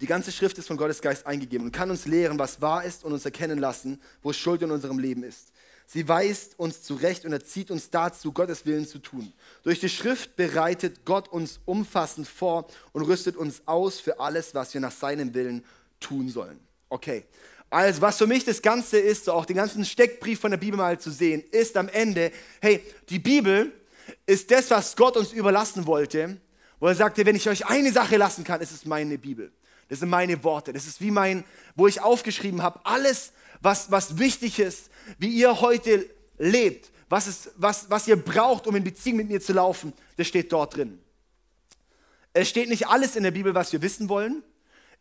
[0.00, 3.04] Die ganze Schrift ist von Gottes Geist eingegeben und kann uns lehren, was wahr ist
[3.04, 5.52] und uns erkennen lassen, wo Schuld in unserem Leben ist.
[5.86, 9.32] Sie weist uns zurecht und erzieht uns dazu, Gottes Willen zu tun.
[9.62, 14.74] Durch die Schrift bereitet Gott uns umfassend vor und rüstet uns aus für alles, was
[14.74, 15.64] wir nach seinem Willen
[16.00, 16.58] tun sollen.
[16.88, 17.24] Okay,
[17.76, 20.78] also, was für mich das Ganze ist, so auch den ganzen Steckbrief von der Bibel
[20.78, 23.70] mal zu sehen, ist am Ende, hey, die Bibel
[24.24, 26.40] ist das, was Gott uns überlassen wollte,
[26.80, 29.52] wo er sagte, wenn ich euch eine Sache lassen kann, ist es meine Bibel.
[29.90, 30.72] Das sind meine Worte.
[30.72, 35.60] Das ist wie mein, wo ich aufgeschrieben habe, alles, was, was wichtig ist, wie ihr
[35.60, 36.06] heute
[36.38, 40.26] lebt, was, ist, was, was ihr braucht, um in Beziehung mit mir zu laufen, das
[40.26, 40.98] steht dort drin.
[42.32, 44.42] Es steht nicht alles in der Bibel, was wir wissen wollen.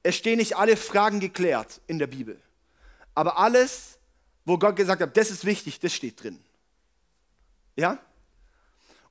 [0.04, 2.38] Es stehen nicht alle Fragen geklärt in der Bibel.
[3.16, 3.98] Aber alles,
[4.44, 6.40] wo Gott gesagt hat, das ist wichtig, das steht drin.
[7.76, 8.00] Ja?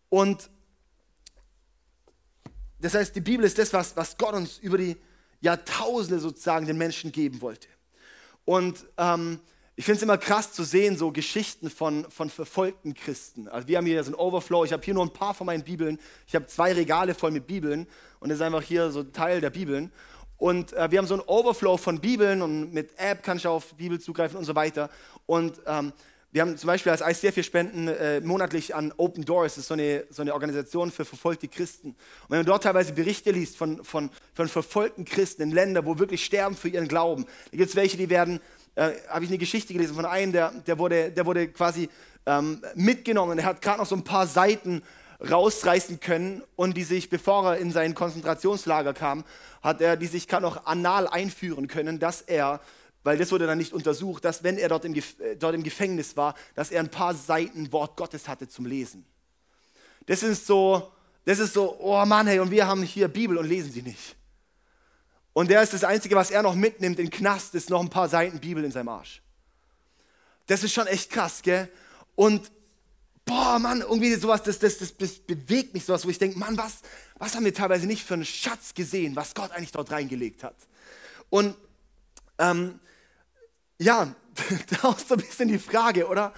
[0.08, 0.48] Und
[2.78, 4.96] das heißt, die Bibel ist das, was, was Gott uns über die
[5.40, 7.68] Jahrtausende sozusagen den Menschen geben wollte.
[8.44, 9.40] Und ähm,
[9.76, 13.48] ich finde es immer krass zu sehen, so Geschichten von, von verfolgten Christen.
[13.48, 15.64] Also wir haben hier so ein Overflow, ich habe hier nur ein paar von meinen
[15.64, 15.98] Bibeln.
[16.26, 17.88] Ich habe zwei Regale voll mit Bibeln
[18.20, 19.90] und das ist einfach hier so Teil der Bibeln.
[20.44, 23.72] Und äh, wir haben so einen Overflow von Bibeln und mit App kannst du auf
[23.76, 24.90] Bibel zugreifen und so weiter.
[25.24, 25.94] Und ähm,
[26.32, 29.68] wir haben zum Beispiel als ICF, wir spenden äh, monatlich an Open Doors, das ist
[29.68, 31.92] so eine, so eine Organisation für verfolgte Christen.
[31.92, 31.96] Und
[32.28, 36.22] wenn man dort teilweise Berichte liest von, von, von verfolgten Christen in Ländern, wo wirklich
[36.22, 38.38] sterben für ihren Glauben, da gibt es welche, die werden,
[38.74, 41.88] äh, habe ich eine Geschichte gelesen von einem, der, der, wurde, der wurde quasi
[42.26, 44.82] ähm, mitgenommen, er hat gerade noch so ein paar Seiten
[45.30, 49.24] rausreißen können und die sich, bevor er in sein Konzentrationslager kam,
[49.62, 52.60] hat er die sich noch anal einführen können, dass er,
[53.02, 56.16] weil das wurde dann nicht untersucht, dass wenn er dort im, äh, dort im Gefängnis
[56.16, 59.04] war, dass er ein paar Seiten Wort Gottes hatte zum Lesen.
[60.06, 60.92] Das ist so,
[61.24, 64.16] das ist so, oh Mann, hey, und wir haben hier Bibel und lesen sie nicht.
[65.32, 68.08] Und der ist das Einzige, was er noch mitnimmt in Knast, ist noch ein paar
[68.08, 69.20] Seiten Bibel in seinem Arsch.
[70.46, 71.68] Das ist schon echt krass, gell?
[72.14, 72.52] Und
[73.24, 76.56] boah, Mann, irgendwie sowas, das, das, das, das bewegt mich sowas, wo ich denke, Mann,
[76.56, 76.80] was,
[77.16, 80.56] was haben wir teilweise nicht für einen Schatz gesehen, was Gott eigentlich dort reingelegt hat.
[81.30, 81.56] Und
[82.38, 82.80] ähm,
[83.78, 84.14] ja,
[84.82, 86.32] da ist so ein bisschen die Frage, oder?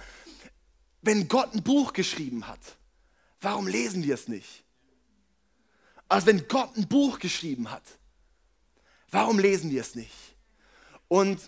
[1.01, 2.59] Wenn Gott ein Buch geschrieben hat,
[3.41, 4.63] warum lesen wir es nicht?
[6.09, 7.83] Also wenn Gott ein Buch geschrieben hat,
[9.11, 10.35] warum lesen wir es nicht?
[11.07, 11.39] Und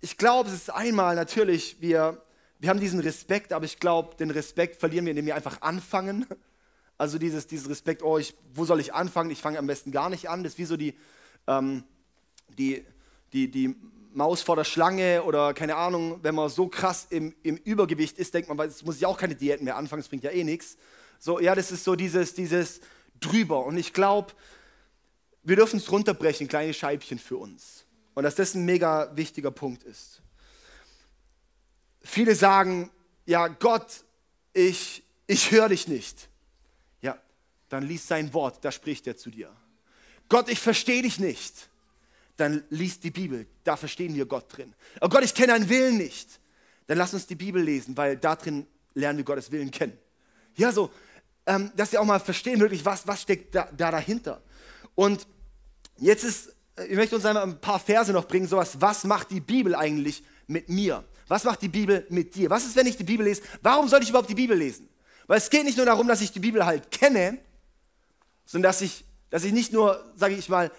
[0.00, 2.23] ich glaube, es ist einmal natürlich, wir
[2.64, 6.26] wir haben diesen Respekt, aber ich glaube, den Respekt verlieren wir, indem wir einfach anfangen.
[6.96, 9.28] Also dieses, dieses Respekt, oh, ich, wo soll ich anfangen?
[9.30, 10.44] Ich fange am besten gar nicht an.
[10.44, 10.94] Das ist wie so die,
[11.48, 11.82] ähm,
[12.56, 12.84] die,
[13.32, 13.74] die, die
[14.12, 18.32] Maus vor der Schlange oder keine Ahnung, wenn man so krass im, im Übergewicht ist,
[18.32, 20.76] denkt man, jetzt muss ich auch keine Diäten mehr anfangen, das bringt ja eh nichts.
[21.18, 22.80] So, ja, das ist so dieses, dieses
[23.18, 23.66] drüber.
[23.66, 24.32] Und ich glaube,
[25.42, 27.86] wir dürfen es runterbrechen, kleine Scheibchen für uns.
[28.14, 30.22] Und dass das ein mega wichtiger Punkt ist.
[32.04, 32.90] Viele sagen,
[33.26, 34.04] ja Gott,
[34.52, 36.28] ich, ich höre dich nicht.
[37.00, 37.18] Ja,
[37.68, 39.50] dann lies sein Wort, da spricht er zu dir.
[40.28, 41.68] Gott, ich verstehe dich nicht.
[42.36, 44.74] Dann lies die Bibel, da verstehen wir Gott drin.
[45.00, 46.40] Oh Gott, ich kenne deinen Willen nicht.
[46.86, 49.96] Dann lass uns die Bibel lesen, weil da drin lernen wir Gottes Willen kennen.
[50.56, 50.92] Ja, so,
[51.46, 54.42] ähm, dass wir auch mal verstehen wirklich, was, was steckt da, da dahinter.
[54.94, 55.26] Und
[55.98, 59.40] jetzt ist ich möchte uns einmal ein paar Verse noch bringen, sowas, was macht die
[59.40, 61.04] Bibel eigentlich mit mir?
[61.28, 62.50] Was macht die Bibel mit dir?
[62.50, 63.42] Was ist, wenn ich die Bibel lese?
[63.62, 64.88] Warum soll ich überhaupt die Bibel lesen?
[65.26, 67.38] Weil es geht nicht nur darum, dass ich die Bibel halt kenne,
[68.44, 70.70] sondern dass ich, dass ich nicht nur, sage ich mal,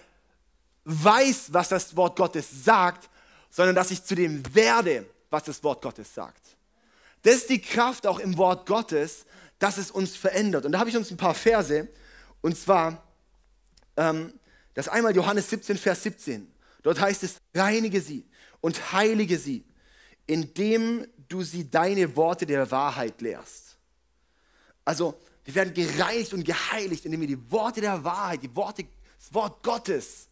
[0.84, 3.10] weiß, was das Wort Gottes sagt,
[3.50, 6.42] sondern dass ich zu dem werde, was das Wort Gottes sagt.
[7.22, 9.26] Das ist die Kraft auch im Wort Gottes,
[9.58, 10.64] dass es uns verändert.
[10.64, 11.88] Und da habe ich uns ein paar Verse,
[12.40, 13.02] und zwar
[13.96, 14.32] ähm,
[14.74, 16.52] das einmal Johannes 17, Vers 17.
[16.82, 18.24] Dort heißt es, reinige sie
[18.60, 19.64] und heilige sie,
[20.26, 23.76] indem du sie deine Worte der Wahrheit lehrst.
[24.84, 28.84] Also, wir werden gereinigt und geheiligt, indem wir die Worte der Wahrheit, die Worte,
[29.18, 30.28] das Wort Gottes,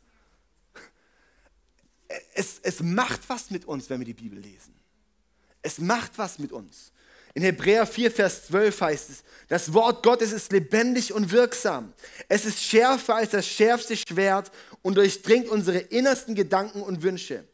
[2.35, 4.75] es, es macht was mit uns, wenn wir die Bibel lesen.
[5.63, 6.93] Es macht was mit uns.
[7.33, 11.93] In Hebräer 4, Vers 12 heißt es, das Wort Gottes ist lebendig und wirksam.
[12.29, 14.53] Es ist schärfer als das schärfste Schwert
[14.83, 17.45] und durchdringt unsere innersten Gedanken und Wünsche.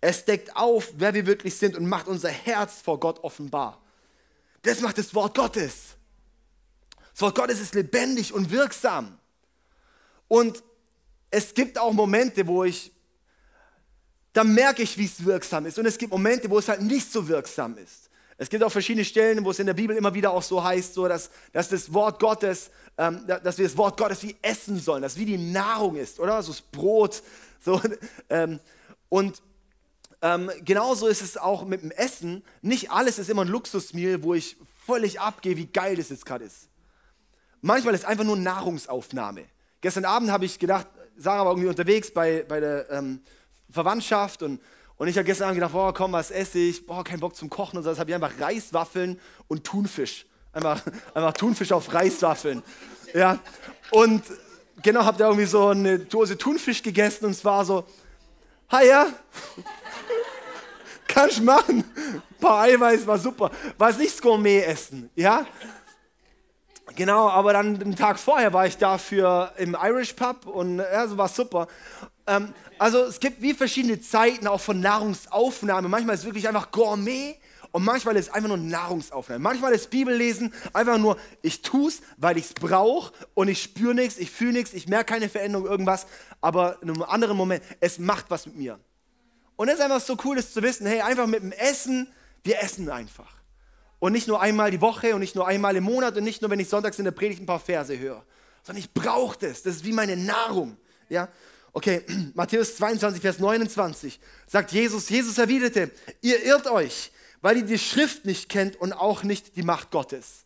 [0.00, 3.80] Es deckt auf, wer wir wirklich sind und macht unser Herz vor Gott offenbar.
[4.62, 5.96] Das macht das Wort Gottes.
[7.12, 9.18] Das Wort Gottes ist lebendig und wirksam.
[10.28, 10.62] Und
[11.30, 12.92] es gibt auch Momente, wo ich,
[14.32, 15.78] da merke ich, wie es wirksam ist.
[15.78, 18.10] Und es gibt Momente, wo es halt nicht so wirksam ist.
[18.38, 20.92] Es gibt auch verschiedene Stellen, wo es in der Bibel immer wieder auch so heißt,
[20.92, 25.02] so dass, dass das Wort Gottes, ähm, dass wir das Wort Gottes wie essen sollen,
[25.02, 26.42] dass wie die Nahrung ist, oder?
[26.42, 27.22] So das Brot.
[27.64, 27.80] So,
[28.28, 28.60] ähm,
[29.08, 29.40] und
[30.26, 32.42] ähm, genauso ist es auch mit dem Essen.
[32.60, 36.44] Nicht alles ist immer ein Luxusmeal, wo ich völlig abgehe, wie geil das jetzt gerade
[36.44, 36.68] ist.
[37.60, 39.44] Manchmal ist es einfach nur Nahrungsaufnahme.
[39.80, 43.20] Gestern Abend habe ich gedacht, Sarah war irgendwie unterwegs bei, bei der ähm,
[43.70, 44.60] Verwandtschaft und
[44.98, 46.86] und ich habe gestern Abend gedacht, boah, komm, was esse ich?
[46.86, 47.90] Boah, kein Bock zum Kochen und so.
[47.90, 50.24] Das habe ich einfach Reiswaffeln und Thunfisch.
[50.52, 52.62] Einfach, einfach Thunfisch auf Reiswaffeln.
[53.12, 53.38] Ja.
[53.90, 54.22] Und
[54.82, 57.84] genau, habe da irgendwie so eine Dose Thunfisch gegessen und es war so,
[58.70, 59.08] ha ja,
[61.16, 61.78] kannst machen.
[61.78, 63.50] Ein paar Eiweiß war super.
[63.78, 65.46] War es nicht Gourmet-Essen, ja?
[66.94, 71.18] Genau, aber dann einen Tag vorher war ich dafür im Irish Pub und ja, so
[71.18, 71.66] war super.
[72.26, 75.88] Ähm, also es gibt wie verschiedene Zeiten auch von Nahrungsaufnahme.
[75.88, 77.36] Manchmal ist es wirklich einfach Gourmet
[77.72, 79.42] und manchmal ist es einfach nur Nahrungsaufnahme.
[79.42, 83.94] Manchmal ist Bibellesen einfach nur, ich tue es, weil ich es brauche und ich spüre
[83.94, 86.06] nichts, ich fühle nichts, ich merke keine Veränderung, irgendwas.
[86.40, 88.78] Aber in einem anderen Moment, es macht was mit mir.
[89.56, 92.12] Und es ist einfach so cool, das zu wissen, hey, einfach mit dem Essen,
[92.44, 93.32] wir essen einfach.
[93.98, 96.50] Und nicht nur einmal die Woche und nicht nur einmal im Monat und nicht nur,
[96.50, 98.22] wenn ich sonntags in der Predigt ein paar Verse höre,
[98.62, 99.62] sondern ich brauche das.
[99.62, 100.76] Das ist wie meine Nahrung.
[101.08, 101.28] Ja?
[101.72, 102.02] Okay,
[102.34, 105.90] Matthäus 22, Vers 29 sagt Jesus, Jesus erwiderte,
[106.20, 110.44] ihr irrt euch, weil ihr die Schrift nicht kennt und auch nicht die Macht Gottes.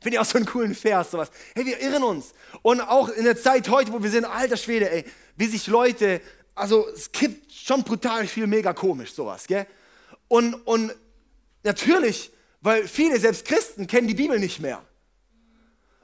[0.00, 1.30] Finde ich auch so einen coolen Vers, sowas.
[1.54, 2.32] Hey, wir irren uns.
[2.62, 5.04] Und auch in der Zeit heute, wo wir sind, alter Schwede, ey,
[5.36, 6.20] wie sich Leute,
[6.56, 9.66] also es kippt schon brutal viel mega komisch, sowas, gell?
[10.28, 10.94] Und, und
[11.62, 14.82] natürlich, weil viele, selbst Christen, kennen die Bibel nicht mehr.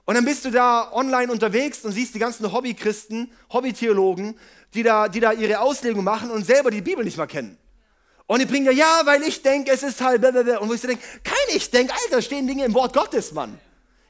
[0.05, 4.39] Und dann bist du da online unterwegs und siehst die ganzen Hobbychristen, Hobbytheologen,
[4.75, 7.59] die da, die da ihre Auslegung machen und selber die Bibel nicht mal kennen.
[8.27, 10.59] Und die bringen ja, ja, weil ich denke, es ist halt, blablabla.
[10.59, 13.59] und wo ich so denke, kein ich denke, Alter, stehen Dinge im Wort Gottes, Mann.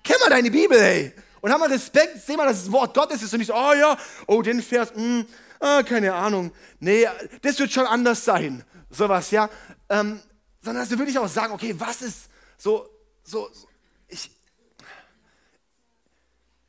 [0.02, 1.12] Kenn mal deine Bibel, ey.
[1.40, 3.72] Und hab mal Respekt, seh mal, dass es das Wort Gottes ist und nicht oh
[3.74, 5.26] ja, oh, den Vers, mh, hm,
[5.60, 6.52] ah, keine Ahnung.
[6.80, 7.06] Nee,
[7.42, 8.64] das wird schon anders sein.
[8.90, 9.50] Sowas, ja.
[9.88, 10.20] Ähm,
[10.60, 12.88] sondern dass wir wirklich auch sagen, okay, was ist so,
[13.22, 13.68] so, so
[14.08, 14.30] ich,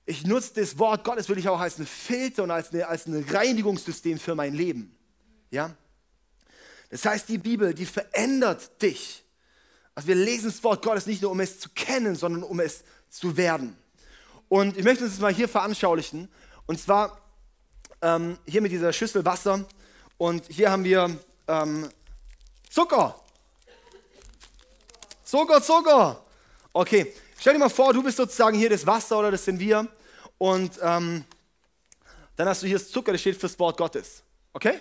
[0.05, 3.25] ich nutze das Wort Gottes wirklich auch als ein Filter und als, eine, als ein
[3.29, 4.95] Reinigungssystem für mein Leben.
[5.51, 5.75] Ja?
[6.89, 9.23] Das heißt, die Bibel, die verändert dich.
[9.95, 12.83] Also wir lesen das Wort Gottes nicht nur, um es zu kennen, sondern um es
[13.09, 13.75] zu werden.
[14.47, 16.29] Und ich möchte uns das mal hier veranschaulichen.
[16.65, 17.21] Und zwar
[18.01, 19.65] ähm, hier mit dieser Schüssel Wasser.
[20.17, 21.89] Und hier haben wir ähm,
[22.69, 23.19] Zucker.
[25.23, 26.23] Zucker, Zucker.
[26.73, 29.87] Okay, stell dir mal vor, du bist sozusagen hier das Wasser oder das sind wir.
[30.37, 31.23] Und ähm,
[32.35, 34.23] dann hast du hier das Zucker, das steht fürs Wort Gottes.
[34.53, 34.79] Okay?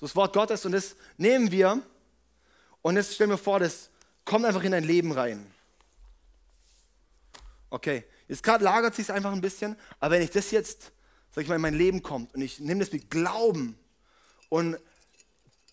[0.00, 1.80] So das Wort Gottes und das nehmen wir
[2.82, 3.88] und jetzt stellen wir vor, das
[4.26, 5.46] kommt einfach in dein Leben rein.
[7.70, 10.92] Okay, jetzt gerade lagert sich einfach ein bisschen, aber wenn ich das jetzt,
[11.34, 13.76] sag ich mal, in mein Leben kommt und ich nehme das mit Glauben
[14.48, 14.78] und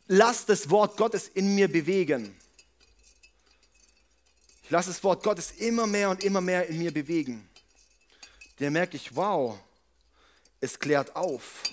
[0.08, 2.36] lass das Wort Gottes in mir bewegen.
[4.64, 7.48] Ich lasse das Wort Gottes immer mehr und immer mehr in mir bewegen
[8.62, 9.58] der merke ich, wow,
[10.60, 11.64] es klärt auf.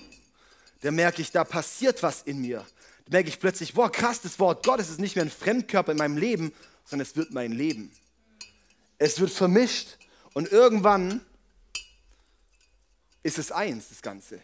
[0.80, 2.66] Da merke ich, da passiert was in mir.
[3.04, 5.98] Da merke ich plötzlich, wow, krass, das Wort Gottes ist nicht mehr ein Fremdkörper in
[5.98, 6.52] meinem Leben,
[6.86, 7.92] sondern es wird mein Leben.
[8.96, 9.98] Es wird vermischt
[10.32, 11.20] und irgendwann
[13.28, 14.40] ist es eins, das Ganze.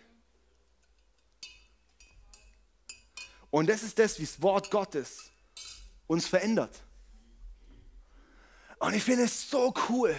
[3.50, 5.30] Und das ist das, wie das Wort Gottes
[6.06, 6.82] uns verändert.
[8.78, 10.14] Und ich finde es so cool,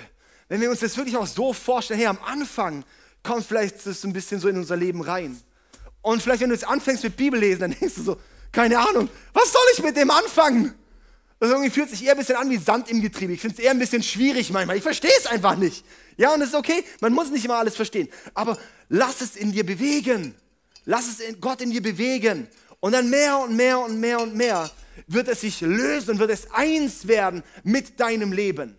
[0.48, 2.84] wenn wir uns das wirklich auch so vorstellen, hey, am Anfang
[3.24, 5.40] kommt vielleicht das ein bisschen so in unser Leben rein.
[6.02, 9.52] Und vielleicht, wenn du jetzt anfängst mit Bibellesen, dann denkst du so, keine Ahnung, was
[9.52, 10.74] soll ich mit dem anfangen?
[11.46, 13.34] Das irgendwie fühlt sich eher ein bisschen an wie Sand im Getriebe.
[13.34, 14.78] Ich finde es eher ein bisschen schwierig manchmal.
[14.78, 15.86] Ich verstehe es einfach nicht.
[16.18, 16.84] Ja, und es ist okay.
[17.02, 18.10] Man muss nicht immer alles verstehen.
[18.34, 18.58] Aber
[18.90, 20.34] lass es in dir bewegen.
[20.86, 22.48] Lass es in Gott in dir bewegen.
[22.80, 24.72] Und dann mehr und mehr und mehr und mehr
[25.06, 28.76] wird es sich lösen und wird es eins werden mit deinem Leben.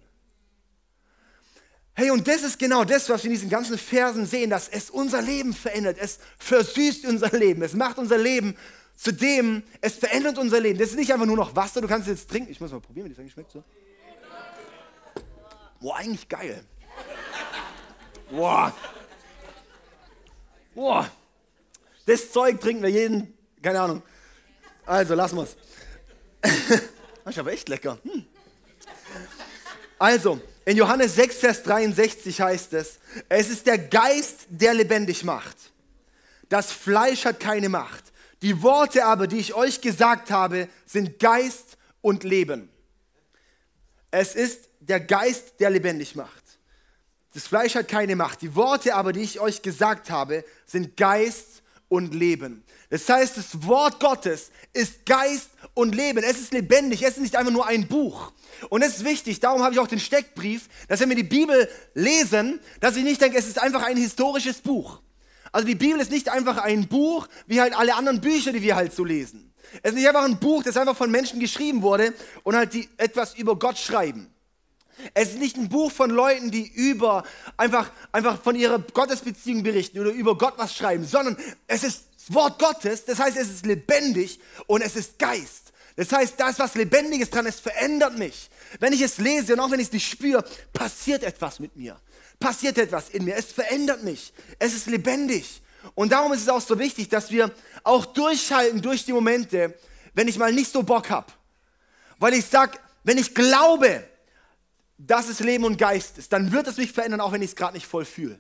[1.95, 4.91] Hey, und das ist genau das, was wir in diesen ganzen Versen sehen, dass es
[4.91, 5.99] unser Leben verändert.
[6.01, 7.63] Es versüßt unser Leben.
[7.63, 8.57] Es macht unser Leben
[8.97, 10.79] zu dem, es verändert unser Leben.
[10.79, 12.51] Das ist nicht einfach nur noch Wasser, du kannst es jetzt trinken.
[12.51, 13.63] Ich muss mal probieren, wie das eigentlich schmeckt so.
[15.81, 16.65] Boah, eigentlich geil.
[18.31, 18.75] Boah.
[20.75, 21.11] Boah.
[22.07, 24.03] Das Zeug trinken wir jeden, keine Ahnung.
[24.87, 25.57] Also, lassen wir es.
[26.41, 26.81] Das
[27.35, 27.99] ist aber echt lecker.
[28.03, 28.25] Hm.
[29.99, 35.57] Also, in Johannes 6, Vers 63 heißt es, es ist der Geist, der lebendig macht.
[36.49, 38.05] Das Fleisch hat keine Macht.
[38.43, 42.69] Die Worte aber, die ich euch gesagt habe, sind Geist und Leben.
[44.11, 46.45] Es ist der Geist, der lebendig macht.
[47.35, 48.41] Das Fleisch hat keine Macht.
[48.43, 52.65] Die Worte aber, die ich euch gesagt habe, sind Geist und Leben.
[52.89, 56.23] Das heißt, das Wort Gottes ist Geist und Leben.
[56.25, 57.03] Es ist lebendig.
[57.03, 58.33] Es ist nicht einfach nur ein Buch.
[58.71, 59.41] Und das ist wichtig.
[59.41, 63.21] Darum habe ich auch den Steckbrief, dass wenn wir die Bibel lesen, dass ich nicht
[63.21, 65.01] denke, es ist einfach ein historisches Buch.
[65.57, 68.77] Also die Bibel ist nicht einfach ein Buch, wie halt alle anderen Bücher, die wir
[68.77, 69.55] halt so lesen.
[69.83, 72.91] Es ist nicht einfach ein Buch, das einfach von Menschen geschrieben wurde und halt die
[72.99, 74.31] etwas über Gott schreiben.
[75.15, 77.25] Es ist nicht ein Buch von Leuten, die über
[77.57, 82.35] einfach, einfach von ihrer Gottesbeziehung berichten oder über Gott was schreiben, sondern es ist das
[82.35, 85.73] Wort Gottes, das heißt, es ist lebendig und es ist Geist.
[85.97, 88.51] Das heißt, da ist was Lebendiges dran, es verändert mich.
[88.79, 90.45] Wenn ich es lese und auch wenn ich es nicht spüre,
[90.75, 91.97] passiert etwas mit mir.
[92.39, 93.37] Passiert etwas in mir.
[93.37, 94.33] Es verändert mich.
[94.59, 95.63] Es ist lebendig.
[95.95, 97.51] Und darum ist es auch so wichtig, dass wir
[97.83, 99.75] auch durchhalten durch die Momente,
[100.15, 101.33] wenn ich mal nicht so Bock habe.
[102.19, 104.03] Weil ich sage, wenn ich glaube,
[104.99, 107.57] dass es Leben und Geist ist, dann wird es mich verändern, auch wenn ich es
[107.57, 108.39] gerade nicht voll fühle.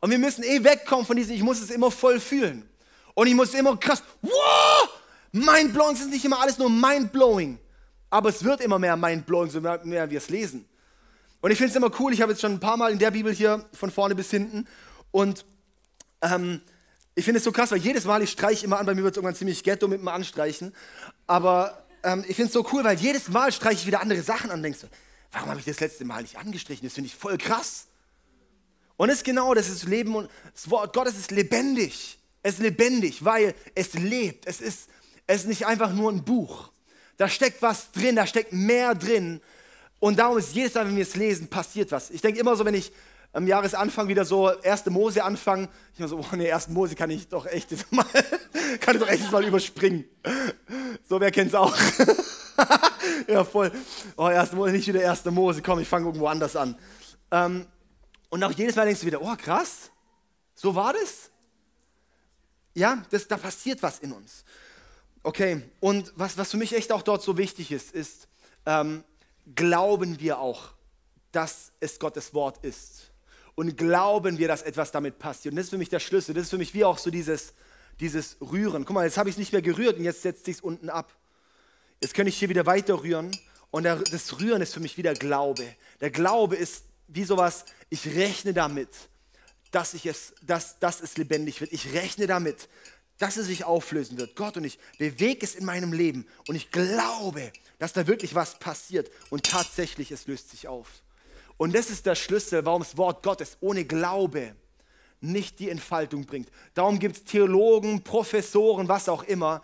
[0.00, 2.68] Und wir müssen eh wegkommen von diesem, ich muss es immer voll fühlen.
[3.14, 4.88] Und ich muss immer krass, wow,
[5.32, 7.58] mindblowing, ist nicht immer alles nur mindblowing.
[8.10, 10.68] Aber es wird immer mehr mindblowing, so mehr wir es lesen.
[11.40, 13.10] Und ich finde es immer cool, ich habe jetzt schon ein paar Mal in der
[13.10, 14.66] Bibel hier von vorne bis hinten
[15.12, 15.44] und
[16.20, 16.60] ähm,
[17.14, 19.12] ich finde es so krass, weil jedes Mal, ich streiche immer an, bei mir wird
[19.12, 20.74] es irgendwann ziemlich ghetto mit dem Anstreichen,
[21.26, 24.50] aber ähm, ich finde es so cool, weil jedes Mal streiche ich wieder andere Sachen
[24.50, 24.86] an, denkst du,
[25.32, 26.86] warum habe ich das letzte Mal nicht angestrichen?
[26.86, 27.86] Das finde ich voll krass.
[28.96, 32.18] Und es ist genau, das ist Leben und das Wort Gottes ist lebendig.
[32.42, 34.46] Es ist lebendig, weil es lebt.
[34.46, 34.88] Es ist,
[35.26, 36.70] es ist nicht einfach nur ein Buch.
[37.16, 39.40] Da steckt was drin, da steckt mehr drin.
[40.00, 42.10] Und darum ist jedes Mal, wenn wir es lesen, passiert was.
[42.10, 42.92] Ich denke immer so, wenn ich
[43.32, 47.10] am Jahresanfang wieder so erste Mose anfange, ich immer so, oh nee, erste Mose kann
[47.10, 48.04] ich doch echt mal,
[48.80, 50.04] kann ich doch echt mal überspringen.
[51.08, 51.76] So, wer kennt es auch?
[53.28, 53.72] ja, voll.
[54.16, 56.76] Oh, erste Mose, nicht wieder erste Mose, komm, ich fange irgendwo anders an.
[57.30, 57.66] Ähm,
[58.30, 59.90] und auch jedes Mal denkst du wieder, oh krass,
[60.54, 61.30] so war das?
[62.74, 64.44] Ja, das, da passiert was in uns.
[65.22, 68.28] Okay, und was, was für mich echt auch dort so wichtig ist, ist,
[68.64, 69.04] ähm,
[69.54, 70.72] glauben wir auch,
[71.32, 73.10] dass es Gottes Wort ist?
[73.54, 75.52] Und glauben wir, dass etwas damit passiert?
[75.52, 76.34] Und das ist für mich der Schlüssel.
[76.34, 77.54] Das ist für mich wie auch so dieses,
[77.98, 78.84] dieses Rühren.
[78.84, 80.90] Guck mal, jetzt habe ich es nicht mehr gerührt und jetzt setzt sich es unten
[80.90, 81.12] ab.
[82.00, 83.36] Jetzt kann ich hier wieder weiter rühren
[83.70, 85.64] und das Rühren ist für mich wieder Glaube.
[86.00, 88.88] Der Glaube ist wie sowas, ich rechne damit,
[89.70, 91.72] dass, ich es, dass, dass es lebendig wird.
[91.72, 92.68] Ich rechne damit,
[93.18, 94.36] dass es sich auflösen wird.
[94.36, 98.58] Gott, und ich bewege es in meinem Leben und ich glaube, dass da wirklich was
[98.58, 101.02] passiert und tatsächlich es löst sich auf.
[101.56, 104.54] Und das ist der Schlüssel, warum das Wort Gottes ohne Glaube
[105.20, 106.48] nicht die Entfaltung bringt.
[106.74, 109.62] Darum gibt es Theologen, Professoren, was auch immer,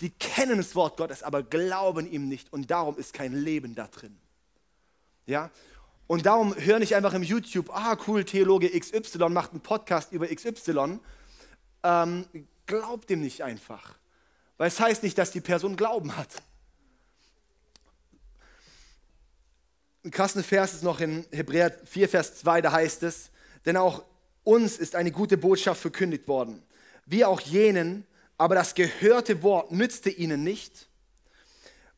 [0.00, 3.86] die kennen das Wort Gottes, aber glauben ihm nicht und darum ist kein Leben da
[3.86, 4.16] drin.
[5.26, 5.50] Ja?
[6.06, 10.26] Und darum höre ich einfach im YouTube, ah cool, Theologe XY macht einen Podcast über
[10.26, 10.98] XY.
[11.82, 12.26] Ähm,
[12.66, 13.96] glaubt ihm nicht einfach.
[14.56, 16.42] Weil es heißt nicht, dass die Person Glauben hat.
[20.04, 23.30] Ein krasser Vers ist noch in Hebräer 4, Vers 2, da heißt es,
[23.64, 24.04] denn auch
[24.44, 26.62] uns ist eine gute Botschaft verkündigt worden,
[27.06, 28.06] wie auch jenen,
[28.38, 30.88] aber das gehörte Wort nützte ihnen nicht,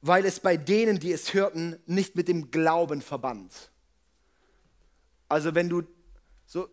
[0.01, 3.53] weil es bei denen, die es hörten, nicht mit dem Glauben verband.
[5.29, 5.83] Also wenn du
[6.47, 6.71] so,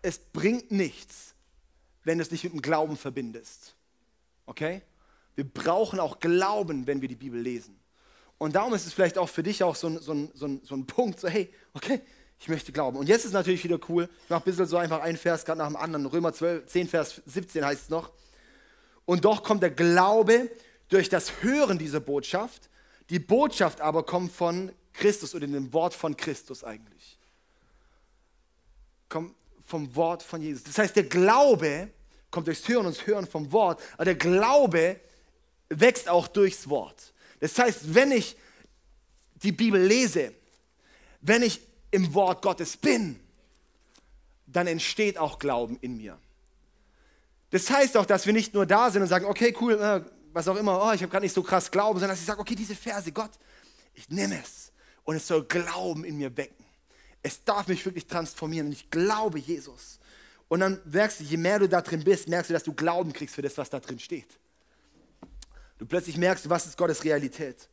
[0.00, 1.34] es bringt nichts,
[2.08, 3.74] wenn du es nicht mit dem Glauben verbindest.
[4.46, 4.80] Okay?
[5.34, 7.78] Wir brauchen auch Glauben, wenn wir die Bibel lesen.
[8.38, 10.60] Und darum ist es vielleicht auch für dich auch so ein, so ein, so ein,
[10.64, 12.00] so ein Punkt, so hey, okay,
[12.40, 12.96] ich möchte glauben.
[12.96, 15.58] Und jetzt ist natürlich wieder cool, ich mache ein bisschen so einfach einen Vers gerade
[15.58, 16.06] nach dem anderen.
[16.06, 18.10] Römer 12, 10, Vers 17 heißt es noch.
[19.04, 20.50] Und doch kommt der Glaube
[20.88, 22.70] durch das Hören dieser Botschaft.
[23.10, 27.18] Die Botschaft aber kommt von Christus oder dem Wort von Christus eigentlich.
[29.10, 29.34] Kommt
[29.66, 30.62] vom Wort von Jesus.
[30.62, 31.90] Das heißt, der Glaube
[32.30, 35.00] kommt durchs Hören und das Hören vom Wort, aber der Glaube
[35.68, 37.12] wächst auch durchs Wort.
[37.40, 38.36] Das heißt, wenn ich
[39.42, 40.32] die Bibel lese,
[41.20, 41.60] wenn ich
[41.90, 43.20] im Wort Gottes bin,
[44.46, 46.18] dann entsteht auch Glauben in mir.
[47.50, 50.02] Das heißt auch, dass wir nicht nur da sind und sagen, okay, cool, äh,
[50.32, 52.40] was auch immer, oh, ich habe gerade nicht so krass Glauben, sondern dass ich sage,
[52.40, 53.30] okay, diese Verse, Gott,
[53.94, 54.72] ich nehme es
[55.04, 56.64] und es soll Glauben in mir wecken.
[57.22, 59.98] Es darf mich wirklich transformieren und ich glaube Jesus.
[60.48, 63.12] Und dann merkst du, je mehr du da drin bist, merkst du, dass du Glauben
[63.12, 64.38] kriegst für das, was da drin steht.
[65.78, 67.68] Du plötzlich merkst, was ist Gottes Realität.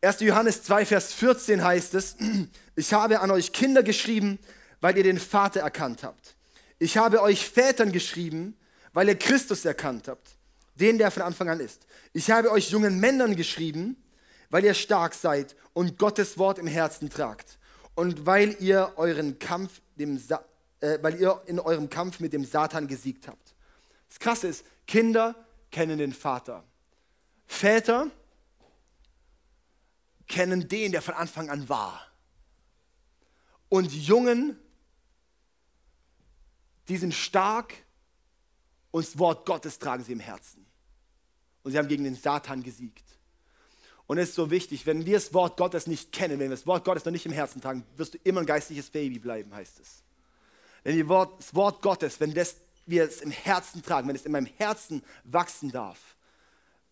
[0.00, 0.20] 1.
[0.20, 2.16] Johannes 2, Vers 14 heißt es,
[2.76, 4.38] ich habe an euch Kinder geschrieben,
[4.80, 6.34] weil ihr den Vater erkannt habt.
[6.78, 8.56] Ich habe euch Vätern geschrieben,
[8.92, 10.36] weil ihr Christus erkannt habt,
[10.74, 11.86] den, der von Anfang an ist.
[12.12, 13.96] Ich habe euch jungen Männern geschrieben,
[14.50, 17.58] weil ihr stark seid und Gottes Wort im Herzen tragt
[17.94, 20.44] und weil ihr euren Kampf dem Sa
[20.82, 23.54] äh, weil ihr in eurem Kampf mit dem Satan gesiegt habt.
[24.08, 25.34] Das Krasse ist, Kinder
[25.70, 26.64] kennen den Vater.
[27.46, 28.10] Väter
[30.26, 32.06] kennen den, der von Anfang an war.
[33.68, 34.58] Und Jungen,
[36.88, 37.74] die sind stark
[38.90, 40.66] und das Wort Gottes tragen sie im Herzen.
[41.62, 43.04] Und sie haben gegen den Satan gesiegt.
[44.06, 46.66] Und es ist so wichtig, wenn wir das Wort Gottes nicht kennen, wenn wir das
[46.66, 49.78] Wort Gottes noch nicht im Herzen tragen, wirst du immer ein geistliches Baby bleiben, heißt
[49.78, 50.02] es.
[50.84, 52.56] Wenn wir das Wort Gottes, wenn das,
[52.86, 56.16] wir es im Herzen tragen, wenn es in meinem Herzen wachsen darf,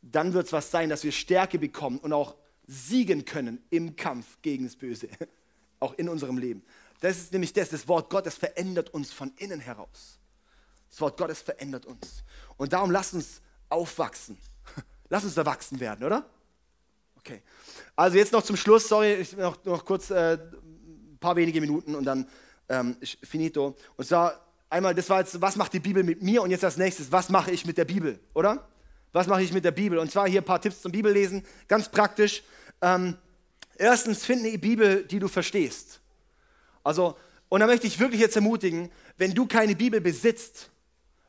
[0.02, 2.34] dann wird es was sein, dass wir Stärke bekommen und auch
[2.66, 5.08] siegen können im Kampf gegen das Böse,
[5.80, 6.62] auch in unserem Leben.
[7.00, 10.18] Das ist nämlich das, das Wort Gottes verändert uns von innen heraus.
[10.90, 12.24] Das Wort Gottes verändert uns.
[12.56, 14.38] Und darum lasst uns aufwachsen.
[15.08, 16.28] Lass uns erwachsen werden, oder?
[17.16, 17.42] Okay.
[17.96, 21.94] Also jetzt noch zum Schluss, sorry, ich noch, noch kurz äh, ein paar wenige Minuten
[21.94, 22.28] und dann
[22.70, 23.76] ähm, finito.
[23.96, 24.40] Und zwar
[24.70, 26.42] einmal, das war jetzt, was macht die Bibel mit mir?
[26.42, 28.66] Und jetzt als nächstes, was mache ich mit der Bibel, oder?
[29.12, 29.98] Was mache ich mit der Bibel?
[29.98, 32.42] Und zwar hier ein paar Tipps zum Bibellesen, ganz praktisch.
[32.80, 33.16] Ähm,
[33.76, 36.00] erstens, finde eine Bibel, die du verstehst.
[36.84, 37.16] Also,
[37.48, 40.70] und da möchte ich wirklich jetzt ermutigen, wenn du keine Bibel besitzt,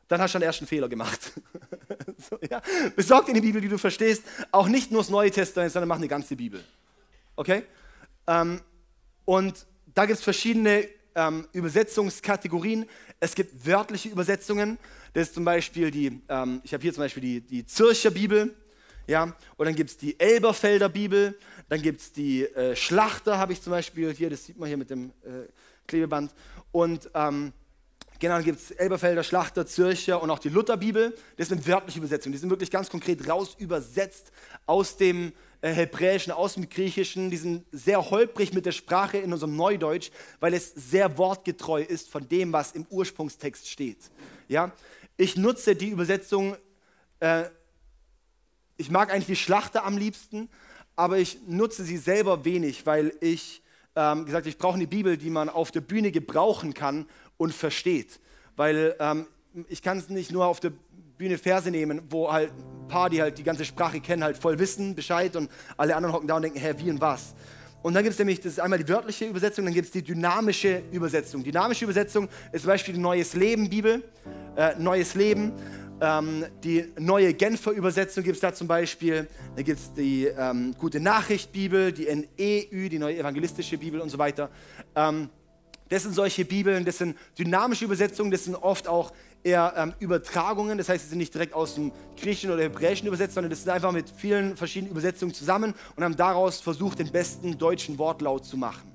[0.06, 1.32] dann hast du den ersten Fehler gemacht.
[2.30, 2.62] so, ja?
[2.94, 4.22] Besorg dir eine Bibel, die du verstehst.
[4.52, 6.62] Auch nicht nur das Neue Testament, sondern mach eine ganze Bibel.
[7.34, 7.64] Okay?
[8.26, 8.60] Ähm,
[9.24, 12.86] und da gibt es verschiedene ähm, Übersetzungskategorien.
[13.20, 14.78] Es gibt wörtliche Übersetzungen.
[15.12, 18.54] Das ist zum Beispiel die, ähm, ich habe hier zum Beispiel die, die Zürcher Bibel.
[19.06, 19.24] Ja,
[19.56, 21.36] und dann gibt es die Elberfelder Bibel,
[21.68, 24.76] dann gibt es die äh, Schlachter, habe ich zum Beispiel hier, das sieht man hier
[24.76, 25.48] mit dem äh,
[25.88, 26.32] Klebeband.
[26.70, 27.52] Und ähm,
[28.20, 31.16] genau, dann gibt es Elberfelder, Schlachter, Zürcher und auch die Lutherbibel.
[31.36, 34.30] Das sind wörtliche Übersetzungen, die sind wirklich ganz konkret raus übersetzt
[34.66, 35.32] aus dem
[35.68, 37.30] Hebräischen, aus dem Griechischen.
[37.30, 40.10] Die sind sehr holprig mit der Sprache in unserem Neudeutsch,
[40.40, 44.10] weil es sehr wortgetreu ist von dem, was im Ursprungstext steht.
[44.48, 44.72] Ja?
[45.16, 46.56] Ich nutze die Übersetzung
[47.20, 47.44] äh,
[48.76, 50.48] ich mag eigentlich die Schlachter am liebsten,
[50.96, 53.62] aber ich nutze sie selber wenig, weil ich
[53.94, 57.06] ähm, gesagt ich brauche eine Bibel, die man auf der Bühne gebrauchen kann
[57.36, 58.18] und versteht.
[58.56, 59.26] Weil ähm,
[59.68, 60.72] ich kann es nicht nur auf der
[61.22, 64.58] Bühne Verse nehmen, wo halt ein paar, die halt die ganze Sprache kennen, halt voll
[64.58, 67.36] wissen Bescheid und alle anderen hocken da und denken, hä, wie und was.
[67.80, 70.02] Und dann gibt es nämlich, das ist einmal die wörtliche Übersetzung, dann gibt es die
[70.02, 71.44] dynamische Übersetzung.
[71.44, 74.02] Dynamische Übersetzung ist zum Beispiel die Neues Leben Bibel,
[74.56, 75.52] äh, Neues Leben.
[76.00, 79.28] Ähm, die neue Genfer Übersetzung gibt es da zum Beispiel.
[79.54, 84.08] Da gibt es die ähm, Gute Nachricht Bibel, die NEÜ, die neue evangelistische Bibel und
[84.08, 84.50] so weiter.
[84.96, 85.28] Ähm,
[85.88, 89.12] das sind solche Bibeln, das sind dynamische Übersetzungen, das sind oft auch
[89.42, 90.78] eher ähm, Übertragungen.
[90.78, 93.72] Das heißt, sie sind nicht direkt aus dem Griechischen oder Hebräischen übersetzt, sondern das sind
[93.72, 98.56] einfach mit vielen verschiedenen Übersetzungen zusammen und haben daraus versucht, den besten deutschen Wortlaut zu
[98.56, 98.90] machen.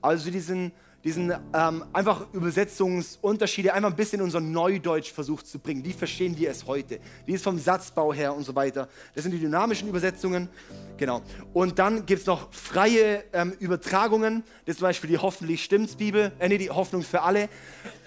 [0.00, 0.72] Also diesen
[1.02, 5.82] diesen ähm, einfach Übersetzungsunterschiede einfach ein bisschen in unser Neudeutsch versucht zu bringen.
[5.82, 7.00] Wie verstehen wir es heute?
[7.24, 8.86] Wie ist vom Satzbau her und so weiter?
[9.14, 10.50] Das sind die dynamischen Übersetzungen.
[10.98, 11.22] Genau.
[11.54, 14.44] Und dann gibt es noch freie ähm, Übertragungen.
[14.66, 17.48] Das ist zum Beispiel die Hoffentlich stimmt's Bibel, äh, nee, die Hoffnung für alle.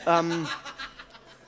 [0.06, 0.48] Ähm,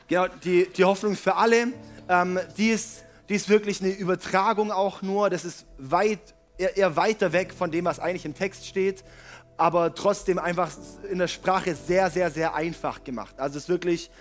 [0.08, 1.68] genau, die, die Hoffnung für alle.
[2.08, 5.30] Ähm, die, ist, die ist wirklich eine Übertragung auch nur.
[5.30, 6.20] Das ist weit,
[6.58, 9.04] eher, eher weiter weg von dem, was eigentlich im Text steht
[9.58, 10.72] aber trotzdem einfach
[11.10, 13.36] in der Sprache sehr, sehr, sehr einfach gemacht.
[13.40, 14.12] Also es ist wirklich,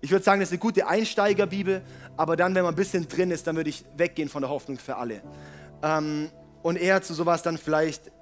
[0.00, 1.82] Ich würde sagen, das ist eine gute Einsteigerbibel,
[2.16, 4.78] aber dann, wenn man ein bisschen drin ist, dann würde ich weggehen von der Hoffnung
[4.78, 5.22] für alle.
[5.82, 6.30] Ähm,
[6.62, 8.12] und eher zu sowas dann vielleicht,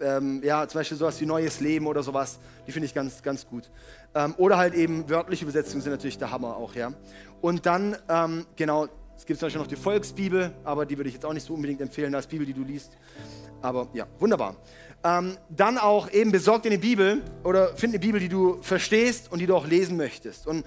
[0.00, 3.46] ähm, ja, zum Beispiel sowas wie Neues Leben oder sowas, die finde ich ganz, ganz
[3.46, 3.70] gut.
[4.14, 6.92] Ähm, oder halt eben wörtliche Übersetzungen sind natürlich der Hammer auch, ja.
[7.40, 11.14] Und dann, ähm, genau, es gibt zum Beispiel noch die Volksbibel, aber die würde ich
[11.14, 12.96] jetzt auch nicht so unbedingt empfehlen als Bibel, die du liest.
[13.62, 14.56] Aber ja, wunderbar.
[15.02, 19.32] Ähm, dann auch eben besorgt dir eine Bibel oder find eine Bibel, die du verstehst
[19.32, 20.46] und die du auch lesen möchtest.
[20.46, 20.64] Und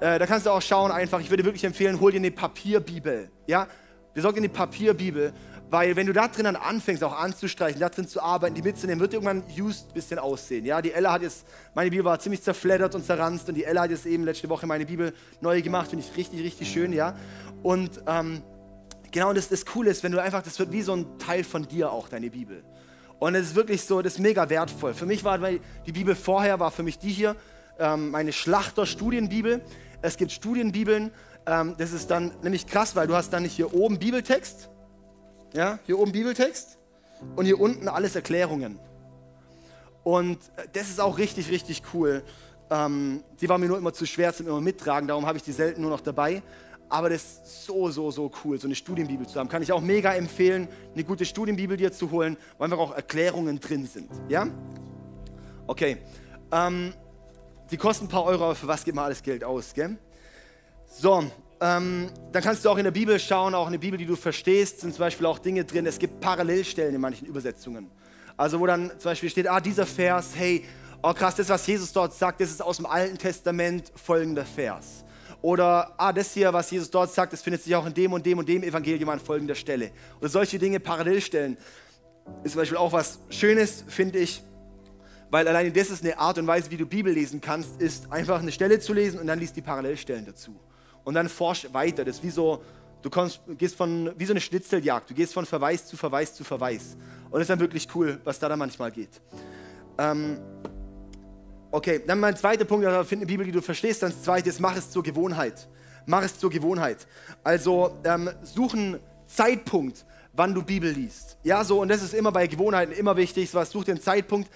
[0.00, 3.30] äh, da kannst du auch schauen einfach, ich würde wirklich empfehlen, hol dir eine Papierbibel.
[3.46, 3.68] Ja,
[4.14, 5.32] besorg dir eine Papierbibel,
[5.68, 9.00] weil wenn du da drin dann anfängst, auch anzustreichen, da drin zu arbeiten, die mitzunehmen,
[9.00, 10.64] wird irgendwann used ein bisschen aussehen.
[10.64, 11.44] Ja, die Ella hat jetzt,
[11.74, 14.66] meine Bibel war ziemlich zerfleddert und zerranzt und die Ella hat jetzt eben letzte Woche
[14.66, 17.16] meine Bibel neu gemacht, finde ich richtig, richtig schön, ja.
[17.62, 18.42] Und ähm,
[19.10, 21.66] genau das, das Coole ist, wenn du einfach, das wird wie so ein Teil von
[21.66, 22.62] dir auch, deine Bibel.
[23.18, 24.94] Und es ist wirklich so, das ist mega wertvoll.
[24.94, 27.34] Für mich war die Bibel vorher, war für mich die hier,
[27.78, 29.62] ähm, meine Schlachter-Studienbibel.
[30.02, 31.10] Es gibt Studienbibeln,
[31.46, 34.68] ähm, das ist dann nämlich krass, weil du hast dann nicht hier oben Bibeltext,
[35.56, 36.78] ja, hier oben Bibeltext
[37.34, 38.78] und hier unten alles Erklärungen.
[40.04, 42.22] Und äh, das ist auch richtig, richtig cool.
[42.70, 45.52] Ähm, die war mir nur immer zu schwer zum immer mittragen, darum habe ich die
[45.52, 46.42] selten nur noch dabei.
[46.88, 49.48] Aber das ist so, so, so cool, so eine Studienbibel zu haben.
[49.48, 53.58] Kann ich auch mega empfehlen, eine gute Studienbibel dir zu holen, weil einfach auch Erklärungen
[53.58, 54.08] drin sind.
[54.28, 54.46] Ja?
[55.66, 55.96] Okay.
[56.52, 56.92] Ähm,
[57.72, 59.74] die kosten ein paar Euro, aber für was gibt man alles Geld aus?
[59.74, 59.96] Gell?
[60.86, 61.24] So,
[61.60, 64.16] ähm, dann kannst du auch in der Bibel schauen, auch in der Bibel, die du
[64.16, 65.86] verstehst, sind zum Beispiel auch Dinge drin.
[65.86, 67.90] Es gibt Parallelstellen in manchen Übersetzungen.
[68.36, 70.64] Also, wo dann zum Beispiel steht: Ah, dieser Vers, hey,
[71.02, 75.04] oh krass, das, was Jesus dort sagt, das ist aus dem Alten Testament folgender Vers.
[75.40, 78.26] Oder, ah, das hier, was Jesus dort sagt, das findet sich auch in dem und
[78.26, 79.92] dem und dem Evangelium an folgender Stelle.
[80.20, 81.56] Oder solche Dinge parallel stellen.
[82.42, 84.42] Ist zum Beispiel auch was Schönes, finde ich,
[85.30, 88.40] weil alleine das ist eine Art und Weise, wie du Bibel lesen kannst, ist einfach
[88.40, 90.54] eine Stelle zu lesen und dann liest die Parallelstellen dazu.
[91.06, 92.04] Und dann forsch weiter.
[92.04, 92.62] Das ist wie so,
[93.00, 95.08] du kommst, gehst von, wie so eine Schnitzeljagd.
[95.08, 96.98] Du gehst von Verweis zu Verweis zu Verweis.
[97.30, 99.22] Und das ist dann wirklich cool, was da dann manchmal geht.
[99.96, 100.38] Ähm,
[101.76, 104.02] Okay, dann mein zweiter Punkt, also finde eine Bibel, die du verstehst.
[104.02, 105.68] Dann das zweite ist, mach es zur Gewohnheit.
[106.06, 107.06] Mach es zur Gewohnheit.
[107.42, 110.06] Also ähm, such einen Zeitpunkt,
[110.36, 111.38] wann du Bibel liest.
[111.42, 113.52] Ja, so, und das ist immer bei Gewohnheiten immer wichtig.
[113.54, 114.50] Was such den Zeitpunkt.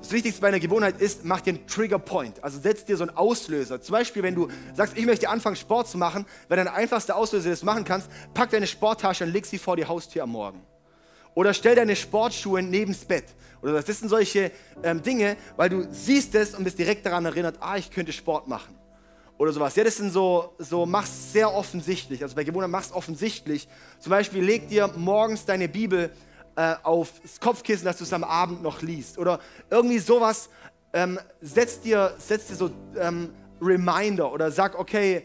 [0.00, 2.42] Das Wichtigste bei einer Gewohnheit ist, mach einen Trigger Point.
[2.42, 3.80] Also setz dir so einen Auslöser.
[3.80, 7.50] Zum Beispiel, wenn du sagst, ich möchte anfangen, Sport zu machen, wenn dein einfachster Auslöser
[7.50, 10.60] das machen kannst, pack deine Sporttasche und leg sie vor die Haustür am Morgen.
[11.34, 13.24] Oder stell deine Sportschuhe neben das Bett.
[13.62, 14.50] Oder das sind solche
[14.82, 18.48] ähm, Dinge, weil du siehst es und bist direkt daran erinnert, ah, ich könnte Sport
[18.48, 18.74] machen.
[19.40, 19.74] Oder sowas.
[19.74, 22.22] Ja, das sind so, so mach's sehr offensichtlich.
[22.22, 23.68] Also bei Gewohnheit mach's offensichtlich.
[23.98, 26.10] Zum Beispiel leg dir morgens deine Bibel
[26.56, 29.16] äh, aufs Kopfkissen, dass du es am Abend noch liest.
[29.16, 30.50] Oder irgendwie sowas.
[30.92, 33.32] Ähm, setz, dir, setz dir so ähm,
[33.62, 35.24] Reminder oder sag, okay,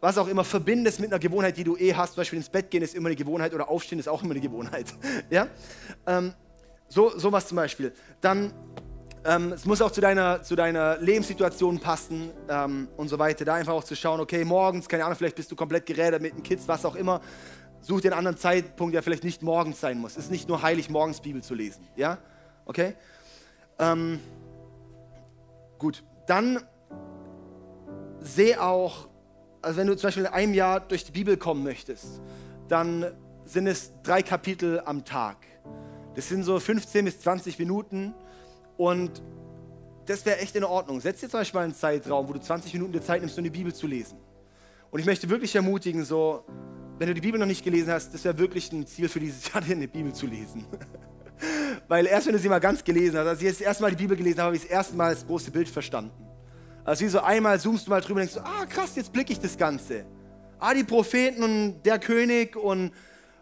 [0.00, 2.14] was auch immer, verbinde es mit einer Gewohnheit, die du eh hast.
[2.14, 4.40] Zum Beispiel ins Bett gehen ist immer eine Gewohnheit oder aufstehen ist auch immer eine
[4.40, 4.86] Gewohnheit.
[5.30, 5.48] ja?
[6.06, 6.32] Ähm,
[6.86, 7.92] so, sowas zum Beispiel.
[8.20, 8.52] Dann,
[9.28, 13.44] ähm, es muss auch zu deiner, zu deiner Lebenssituation passen ähm, und so weiter.
[13.44, 16.34] Da einfach auch zu schauen, okay, morgens, keine Ahnung, vielleicht bist du komplett gerädert mit
[16.34, 17.20] den Kids, was auch immer.
[17.82, 20.12] Such dir einen anderen Zeitpunkt, der vielleicht nicht morgens sein muss.
[20.12, 21.86] Es ist nicht nur heilig, morgens Bibel zu lesen.
[21.94, 22.16] Ja?
[22.64, 22.94] Okay?
[23.78, 24.18] Ähm,
[25.78, 26.02] gut.
[26.26, 26.60] Dann
[28.20, 29.08] sehe auch,
[29.60, 32.22] also wenn du zum Beispiel in einem Jahr durch die Bibel kommen möchtest,
[32.68, 33.12] dann
[33.44, 35.36] sind es drei Kapitel am Tag.
[36.14, 38.14] Das sind so 15 bis 20 Minuten
[38.78, 39.22] und
[40.06, 41.00] das wäre echt in Ordnung.
[41.02, 43.44] Setz dir zum Beispiel mal einen Zeitraum, wo du 20 Minuten dir Zeit nimmst, um
[43.44, 44.16] die Bibel zu lesen.
[44.90, 46.44] Und ich möchte wirklich ermutigen, so,
[46.98, 49.46] wenn du die Bibel noch nicht gelesen hast, das wäre wirklich ein Ziel für dieses
[49.52, 50.64] Jahr, eine Bibel zu lesen.
[51.88, 53.90] Weil erst wenn du sie mal ganz gelesen hast, als ich jetzt das erste Mal
[53.90, 56.12] die Bibel gelesen habe, habe ich das erste Mal das große Bild verstanden.
[56.84, 59.40] Also wie so einmal zoomst du mal drüber und denkst, ah krass, jetzt blicke ich
[59.40, 60.06] das Ganze.
[60.58, 62.92] Ah, die Propheten und der König und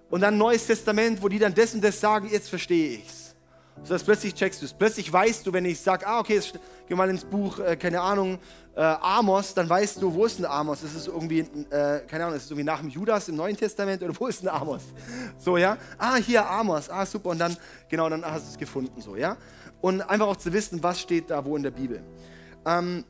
[0.08, 3.25] und dann Neues Testament, wo die dann das und das sagen, jetzt verstehe ich's.
[3.82, 4.72] So dass plötzlich checkst du es.
[4.72, 6.40] Plötzlich weißt du, wenn ich sage, ah, okay,
[6.88, 8.38] geh mal ins Buch, äh, keine Ahnung,
[8.74, 10.82] äh, Amos, dann weißt du, wo ist denn Amos?
[10.82, 14.02] Ist es irgendwie, äh, keine Ahnung, ist es irgendwie nach dem Judas im Neuen Testament
[14.02, 14.82] oder wo ist denn Amos?
[15.38, 15.78] So, ja?
[15.98, 17.30] Ah, hier Amos, ah, super.
[17.30, 17.56] Und dann,
[17.88, 19.36] genau, dann hast du es gefunden, so, ja?
[19.80, 22.02] Und einfach auch zu wissen, was steht da wo in der Bibel.
[22.66, 23.04] Ähm,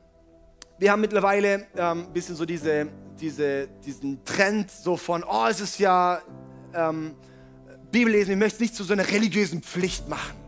[0.79, 2.89] wir haben mittlerweile ein ähm, bisschen so diese,
[3.19, 6.21] diese, diesen Trend so von, oh, es ist ja
[6.75, 7.15] ähm,
[7.91, 10.46] Bibel lesen, ich möchte es nicht zu so einer religiösen Pflicht machen.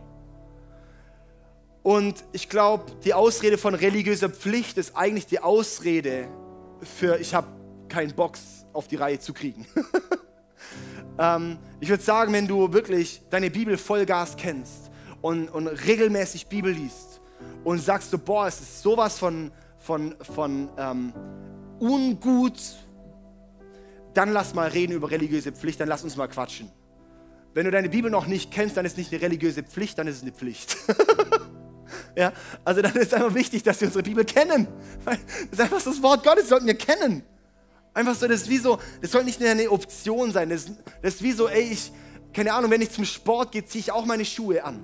[1.83, 6.27] Und ich glaube, die Ausrede von religiöser Pflicht ist eigentlich die Ausrede
[6.81, 7.47] für, ich habe
[7.87, 9.65] keinen Box auf die Reihe zu kriegen.
[11.19, 16.71] ähm, ich würde sagen, wenn du wirklich deine Bibel Vollgas kennst und, und regelmäßig Bibel
[16.71, 17.21] liest
[17.63, 21.13] und sagst du, boah, es ist sowas von, von, von ähm,
[21.79, 22.59] ungut,
[24.13, 26.69] dann lass mal reden über religiöse Pflicht, dann lass uns mal quatschen.
[27.53, 30.07] Wenn du deine Bibel noch nicht kennst, dann ist es nicht eine religiöse Pflicht, dann
[30.07, 30.77] ist es eine Pflicht.
[32.15, 32.31] ja,
[32.63, 34.67] also dann ist es einfach wichtig, dass wir unsere Bibel kennen.
[35.05, 35.17] Das
[35.51, 37.23] ist einfach das Wort Gottes, sollten wir kennen.
[37.93, 40.49] Einfach so, das ist wie so, das soll nicht eine Option sein.
[40.49, 40.65] Das,
[41.01, 41.91] das ist wie so, ey, ich,
[42.33, 44.83] keine Ahnung, wenn ich zum Sport gehe, ziehe ich auch meine Schuhe an.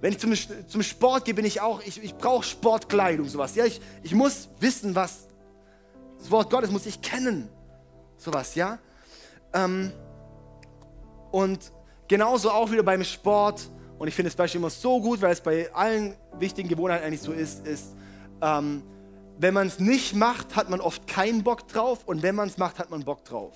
[0.00, 0.32] Wenn ich zum,
[0.66, 3.54] zum Sport gehe, bin ich auch, ich, ich brauche Sportkleidung, sowas.
[3.54, 5.28] Ja, ich, ich muss wissen, was,
[6.18, 7.48] das Wort Gottes muss ich kennen.
[8.16, 8.78] Sowas, ja.
[9.52, 9.92] Ähm,
[11.30, 11.72] und
[12.08, 13.68] genauso auch wieder beim Sport.
[14.00, 17.20] Und ich finde das Beispiel immer so gut, weil es bei allen wichtigen Gewohnheiten eigentlich
[17.20, 17.94] so ist, ist,
[18.40, 18.82] ähm,
[19.38, 22.56] wenn man es nicht macht, hat man oft keinen Bock drauf und wenn man es
[22.56, 23.54] macht, hat man Bock drauf.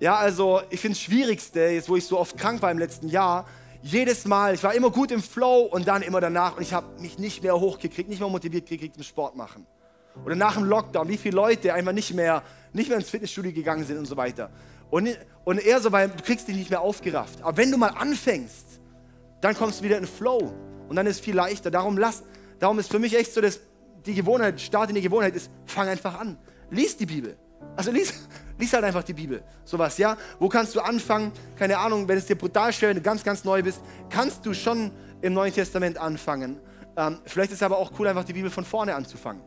[0.00, 3.10] Ja, also ich finde es Schwierigste, jetzt wo ich so oft krank war im letzten
[3.10, 3.46] Jahr,
[3.82, 6.86] jedes Mal, ich war immer gut im Flow und dann immer danach und ich habe
[7.02, 9.66] mich nicht mehr hochgekriegt, nicht mehr motiviert gekriegt zum Sport machen.
[10.24, 12.42] Oder nach dem Lockdown, wie viele Leute einfach nicht mehr,
[12.72, 14.48] nicht mehr ins Fitnessstudio gegangen sind und so weiter.
[14.90, 17.42] Und, und eher so, weil du kriegst dich nicht mehr aufgerafft.
[17.42, 18.80] Aber wenn du mal anfängst,
[19.40, 20.52] dann kommst du wieder in Flow
[20.88, 21.70] und dann ist es viel leichter.
[21.70, 22.22] Darum, lass,
[22.58, 23.60] darum ist für mich echt so, dass
[24.06, 26.38] die Gewohnheit, Start in die Gewohnheit ist, fang einfach an.
[26.70, 27.36] Lies die Bibel.
[27.76, 28.12] Also lies,
[28.58, 29.42] lies halt einfach die Bibel.
[29.64, 30.16] Sowas, ja?
[30.38, 31.32] Wo kannst du anfangen?
[31.56, 33.80] Keine Ahnung, wenn es dir brutal schwer, wenn du ganz, ganz neu bist,
[34.10, 34.90] kannst du schon
[35.20, 36.60] im Neuen Testament anfangen.
[36.96, 39.42] Ähm, vielleicht ist es aber auch cool, einfach die Bibel von vorne anzufangen.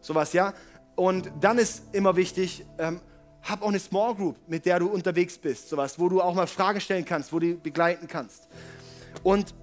[0.00, 0.52] Sowas, ja?
[0.94, 3.00] Und dann ist immer wichtig, ähm,
[3.48, 5.68] hab auch eine Small Group, mit der du unterwegs bist.
[5.68, 8.48] Sowas, wo du auch mal Fragen stellen kannst, wo du begleiten kannst.
[9.22, 9.54] Und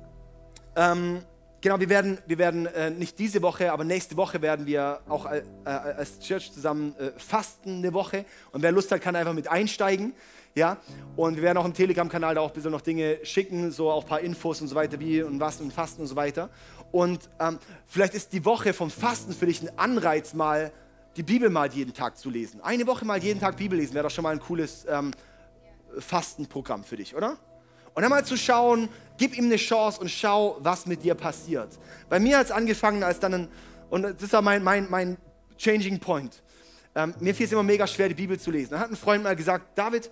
[0.75, 1.23] ähm,
[1.63, 5.25] Genau, wir werden, wir werden äh, nicht diese Woche, aber nächste Woche werden wir auch
[5.25, 8.25] äh, äh, als Church zusammen äh, fasten eine Woche.
[8.51, 10.11] Und wer Lust hat, kann einfach mit einsteigen.
[10.55, 10.75] Ja,
[11.15, 14.03] und wir werden auch im Telegram-Kanal da auch ein bisschen noch Dinge schicken, so auch
[14.03, 16.49] ein paar Infos und so weiter, wie und was und Fasten und so weiter.
[16.91, 17.57] Und ähm,
[17.87, 20.69] vielleicht ist die Woche vom Fasten für dich ein Anreiz, mal
[21.15, 22.61] die Bibel mal jeden Tag zu lesen.
[22.61, 25.11] Eine Woche mal jeden Tag Bibel lesen wäre doch schon mal ein cooles ähm,
[25.99, 27.37] Fastenprogramm für dich, oder?
[27.93, 31.77] Und dann mal zu schauen, gib ihm eine Chance und schau, was mit dir passiert.
[32.09, 33.47] Bei mir hat es angefangen, als dann ein,
[33.89, 35.17] und das ist ja mein, mein, mein
[35.57, 36.41] Changing Point.
[36.95, 38.71] Ähm, mir fiel es immer mega schwer, die Bibel zu lesen.
[38.71, 40.09] Dann hat ein Freund mal gesagt, David,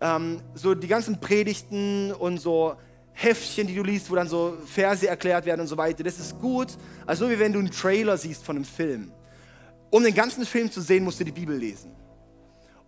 [0.00, 2.76] ähm, so die ganzen Predigten und so
[3.12, 6.38] Heftchen, die du liest, wo dann so Verse erklärt werden und so weiter, das ist
[6.38, 6.68] gut.
[7.06, 9.12] Also wie wenn du einen Trailer siehst von einem Film.
[9.90, 11.92] Um den ganzen Film zu sehen, musst du die Bibel lesen.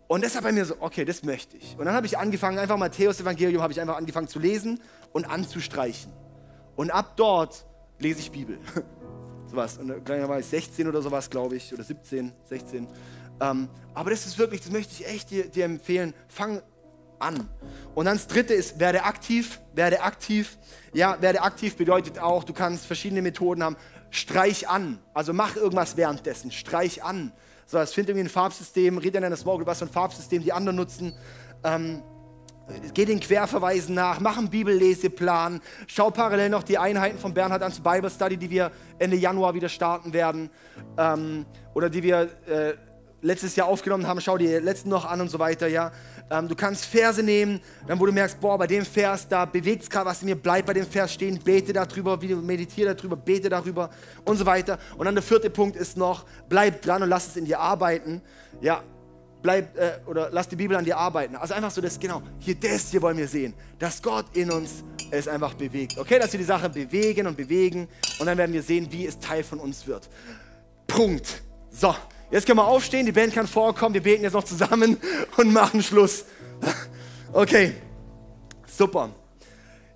[0.09, 1.77] Und deshalb bei mir so, okay, das möchte ich.
[1.79, 4.81] Und dann habe ich angefangen, einfach Matthäus Evangelium habe ich einfach angefangen zu lesen
[5.13, 6.13] und anzustreichen.
[6.77, 7.67] Und ab dort
[7.99, 8.59] lese ich Bibel.
[9.49, 9.79] sowas.
[9.79, 12.87] Und dann war ich 16 oder sowas, glaube ich, oder 17, 16.
[13.41, 16.15] Ähm, aber das ist wirklich, das möchte ich echt dir, dir empfehlen.
[16.29, 16.63] Fang
[17.19, 17.49] an.
[17.95, 20.59] Und dann das dritte ist, werde aktiv, werde aktiv.
[20.93, 23.77] Ja, werde aktiv bedeutet auch, du kannst verschiedene Methoden haben.
[24.11, 24.99] Streich an.
[25.15, 26.51] Also mach irgendwas währenddessen.
[26.51, 27.33] Streich an.
[27.67, 30.43] So, es findet irgendwie ein Farbsystem, red in einer Small Group, was für ein Farbsystem
[30.43, 31.15] die anderen nutzen.
[31.65, 32.03] Ähm,
[32.95, 37.73] geh den Querverweisen nach, mach einen Bibelleseplan, schau parallel noch die Einheiten von Bernhard an
[37.73, 40.51] zur Bible Study, die wir Ende Januar wieder starten werden
[40.97, 42.75] ähm, oder die wir äh,
[43.23, 45.93] letztes Jahr aufgenommen haben, schau die letzten noch an und so weiter, ja.
[46.31, 49.83] Ähm, du kannst Verse nehmen, dann wo du merkst, boah, bei dem Vers, da bewegt
[49.83, 53.49] es gerade was in mir, bleib bei dem Vers stehen, bete darüber, meditiere darüber, bete
[53.49, 53.91] darüber
[54.25, 54.79] und so weiter.
[54.97, 58.21] Und dann der vierte Punkt ist noch, bleib dran und lass es in dir arbeiten.
[58.61, 58.83] Ja,
[59.43, 61.37] bleib, äh, oder lass die Bibel an dir arbeiten.
[61.37, 64.85] Also einfach so das, genau, hier das hier wollen wir sehen, dass Gott in uns
[65.11, 65.99] es einfach bewegt.
[65.99, 67.89] Okay, dass wir die Sache bewegen und bewegen
[68.19, 70.09] und dann werden wir sehen, wie es Teil von uns wird.
[70.87, 71.43] Punkt.
[71.71, 71.95] So.
[72.31, 74.99] Jetzt können wir aufstehen, die Band kann vorkommen, wir beten jetzt noch zusammen
[75.37, 76.25] und machen Schluss.
[77.33, 77.75] Okay,
[78.67, 79.11] super.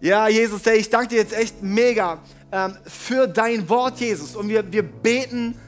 [0.01, 2.19] Ja, Jesus, ich danke dir jetzt echt mega
[2.51, 4.35] ähm, für dein Wort, Jesus.
[4.35, 5.59] Und wir, wir beten,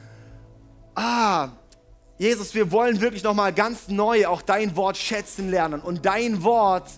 [0.95, 1.49] ah,
[2.17, 5.81] Jesus, wir wollen wirklich nochmal ganz neu auch dein Wort schätzen lernen.
[5.81, 6.89] Und dein Wort,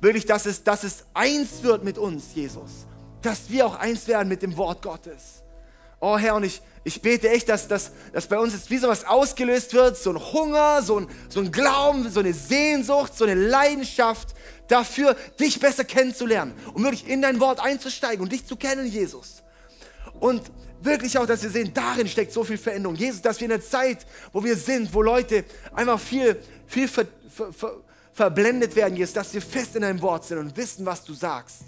[0.00, 2.86] wirklich, dass es, dass es eins wird mit uns, Jesus.
[3.22, 5.42] Dass wir auch eins werden mit dem Wort Gottes.
[6.00, 8.86] Oh Herr, und ich, ich bete echt, dass, dass, dass bei uns jetzt wie so
[8.86, 13.24] was ausgelöst wird, so ein Hunger, so ein, so ein Glauben, so eine Sehnsucht, so
[13.24, 14.28] eine Leidenschaft
[14.68, 19.42] dafür, dich besser kennenzulernen und wirklich in dein Wort einzusteigen und dich zu kennen, Jesus.
[20.20, 20.42] Und
[20.80, 22.94] wirklich auch, dass wir sehen, darin steckt so viel Veränderung.
[22.94, 27.06] Jesus, dass wir in der Zeit, wo wir sind, wo Leute einfach viel, viel ver,
[27.28, 27.72] ver, ver,
[28.12, 31.64] verblendet werden, Jesus, dass wir fest in deinem Wort sind und wissen, was du sagst.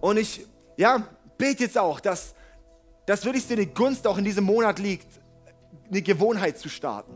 [0.00, 0.46] Und ich,
[0.76, 2.34] ja, bete jetzt auch, dass,
[3.10, 5.08] dass wirklich dir die Gunst auch in diesem Monat liegt,
[5.90, 7.10] eine Gewohnheit zu starten.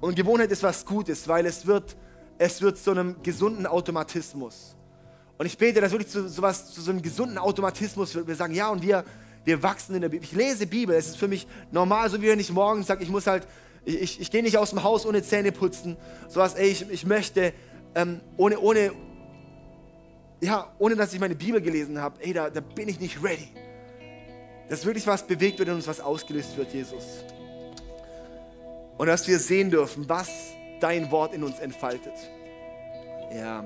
[0.00, 1.96] Und Gewohnheit ist was Gutes, weil es wird,
[2.38, 4.76] es wird zu einem gesunden Automatismus.
[5.36, 8.28] Und ich bete, dass wirklich zu, sowas, zu so einem gesunden Automatismus wird.
[8.28, 9.04] Wir sagen, ja, und wir,
[9.44, 10.24] wir wachsen in der Bibel.
[10.24, 13.10] Ich lese Bibel, es ist für mich normal, so wie wenn ich morgens sage, ich
[13.10, 13.48] muss halt,
[13.84, 15.96] ich, ich, ich gehe nicht aus dem Haus ohne Zähne putzen.
[16.28, 17.52] Sowas, ey, ich, ich möchte
[17.96, 18.92] ähm, ohne, ohne,
[20.40, 23.48] ja, ohne dass ich meine Bibel gelesen habe, ey, da, da bin ich nicht ready.
[24.68, 27.24] Dass wirklich was bewegt wird und uns was ausgelöst wird, Jesus.
[28.98, 30.28] Und dass wir sehen dürfen, was
[30.80, 32.14] dein Wort in uns entfaltet.
[33.34, 33.64] Ja.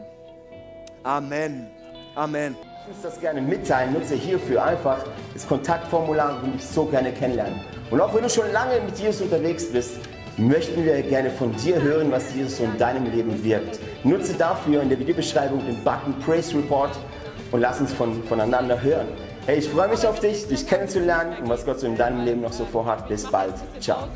[1.03, 1.71] Amen.
[2.15, 2.57] Amen.
[2.83, 3.93] Ich uns das gerne mitteilen.
[3.93, 7.61] Nutze hierfür einfach das Kontaktformular und dich so gerne kennenlernen.
[7.91, 9.99] Und auch wenn du schon lange mit Jesus unterwegs bist,
[10.37, 13.79] möchten wir gerne von dir hören, was Jesus so in deinem Leben wirkt.
[14.05, 16.91] Nutze dafür in der Videobeschreibung den Button Praise Report
[17.53, 19.09] und lass uns von, voneinander hören.
[19.51, 22.41] Hey, ich freue mich auf dich, dich kennenzulernen und was Gott so in deinem Leben
[22.41, 23.09] noch so vorhat.
[23.09, 23.55] Bis bald.
[23.81, 24.07] Ciao.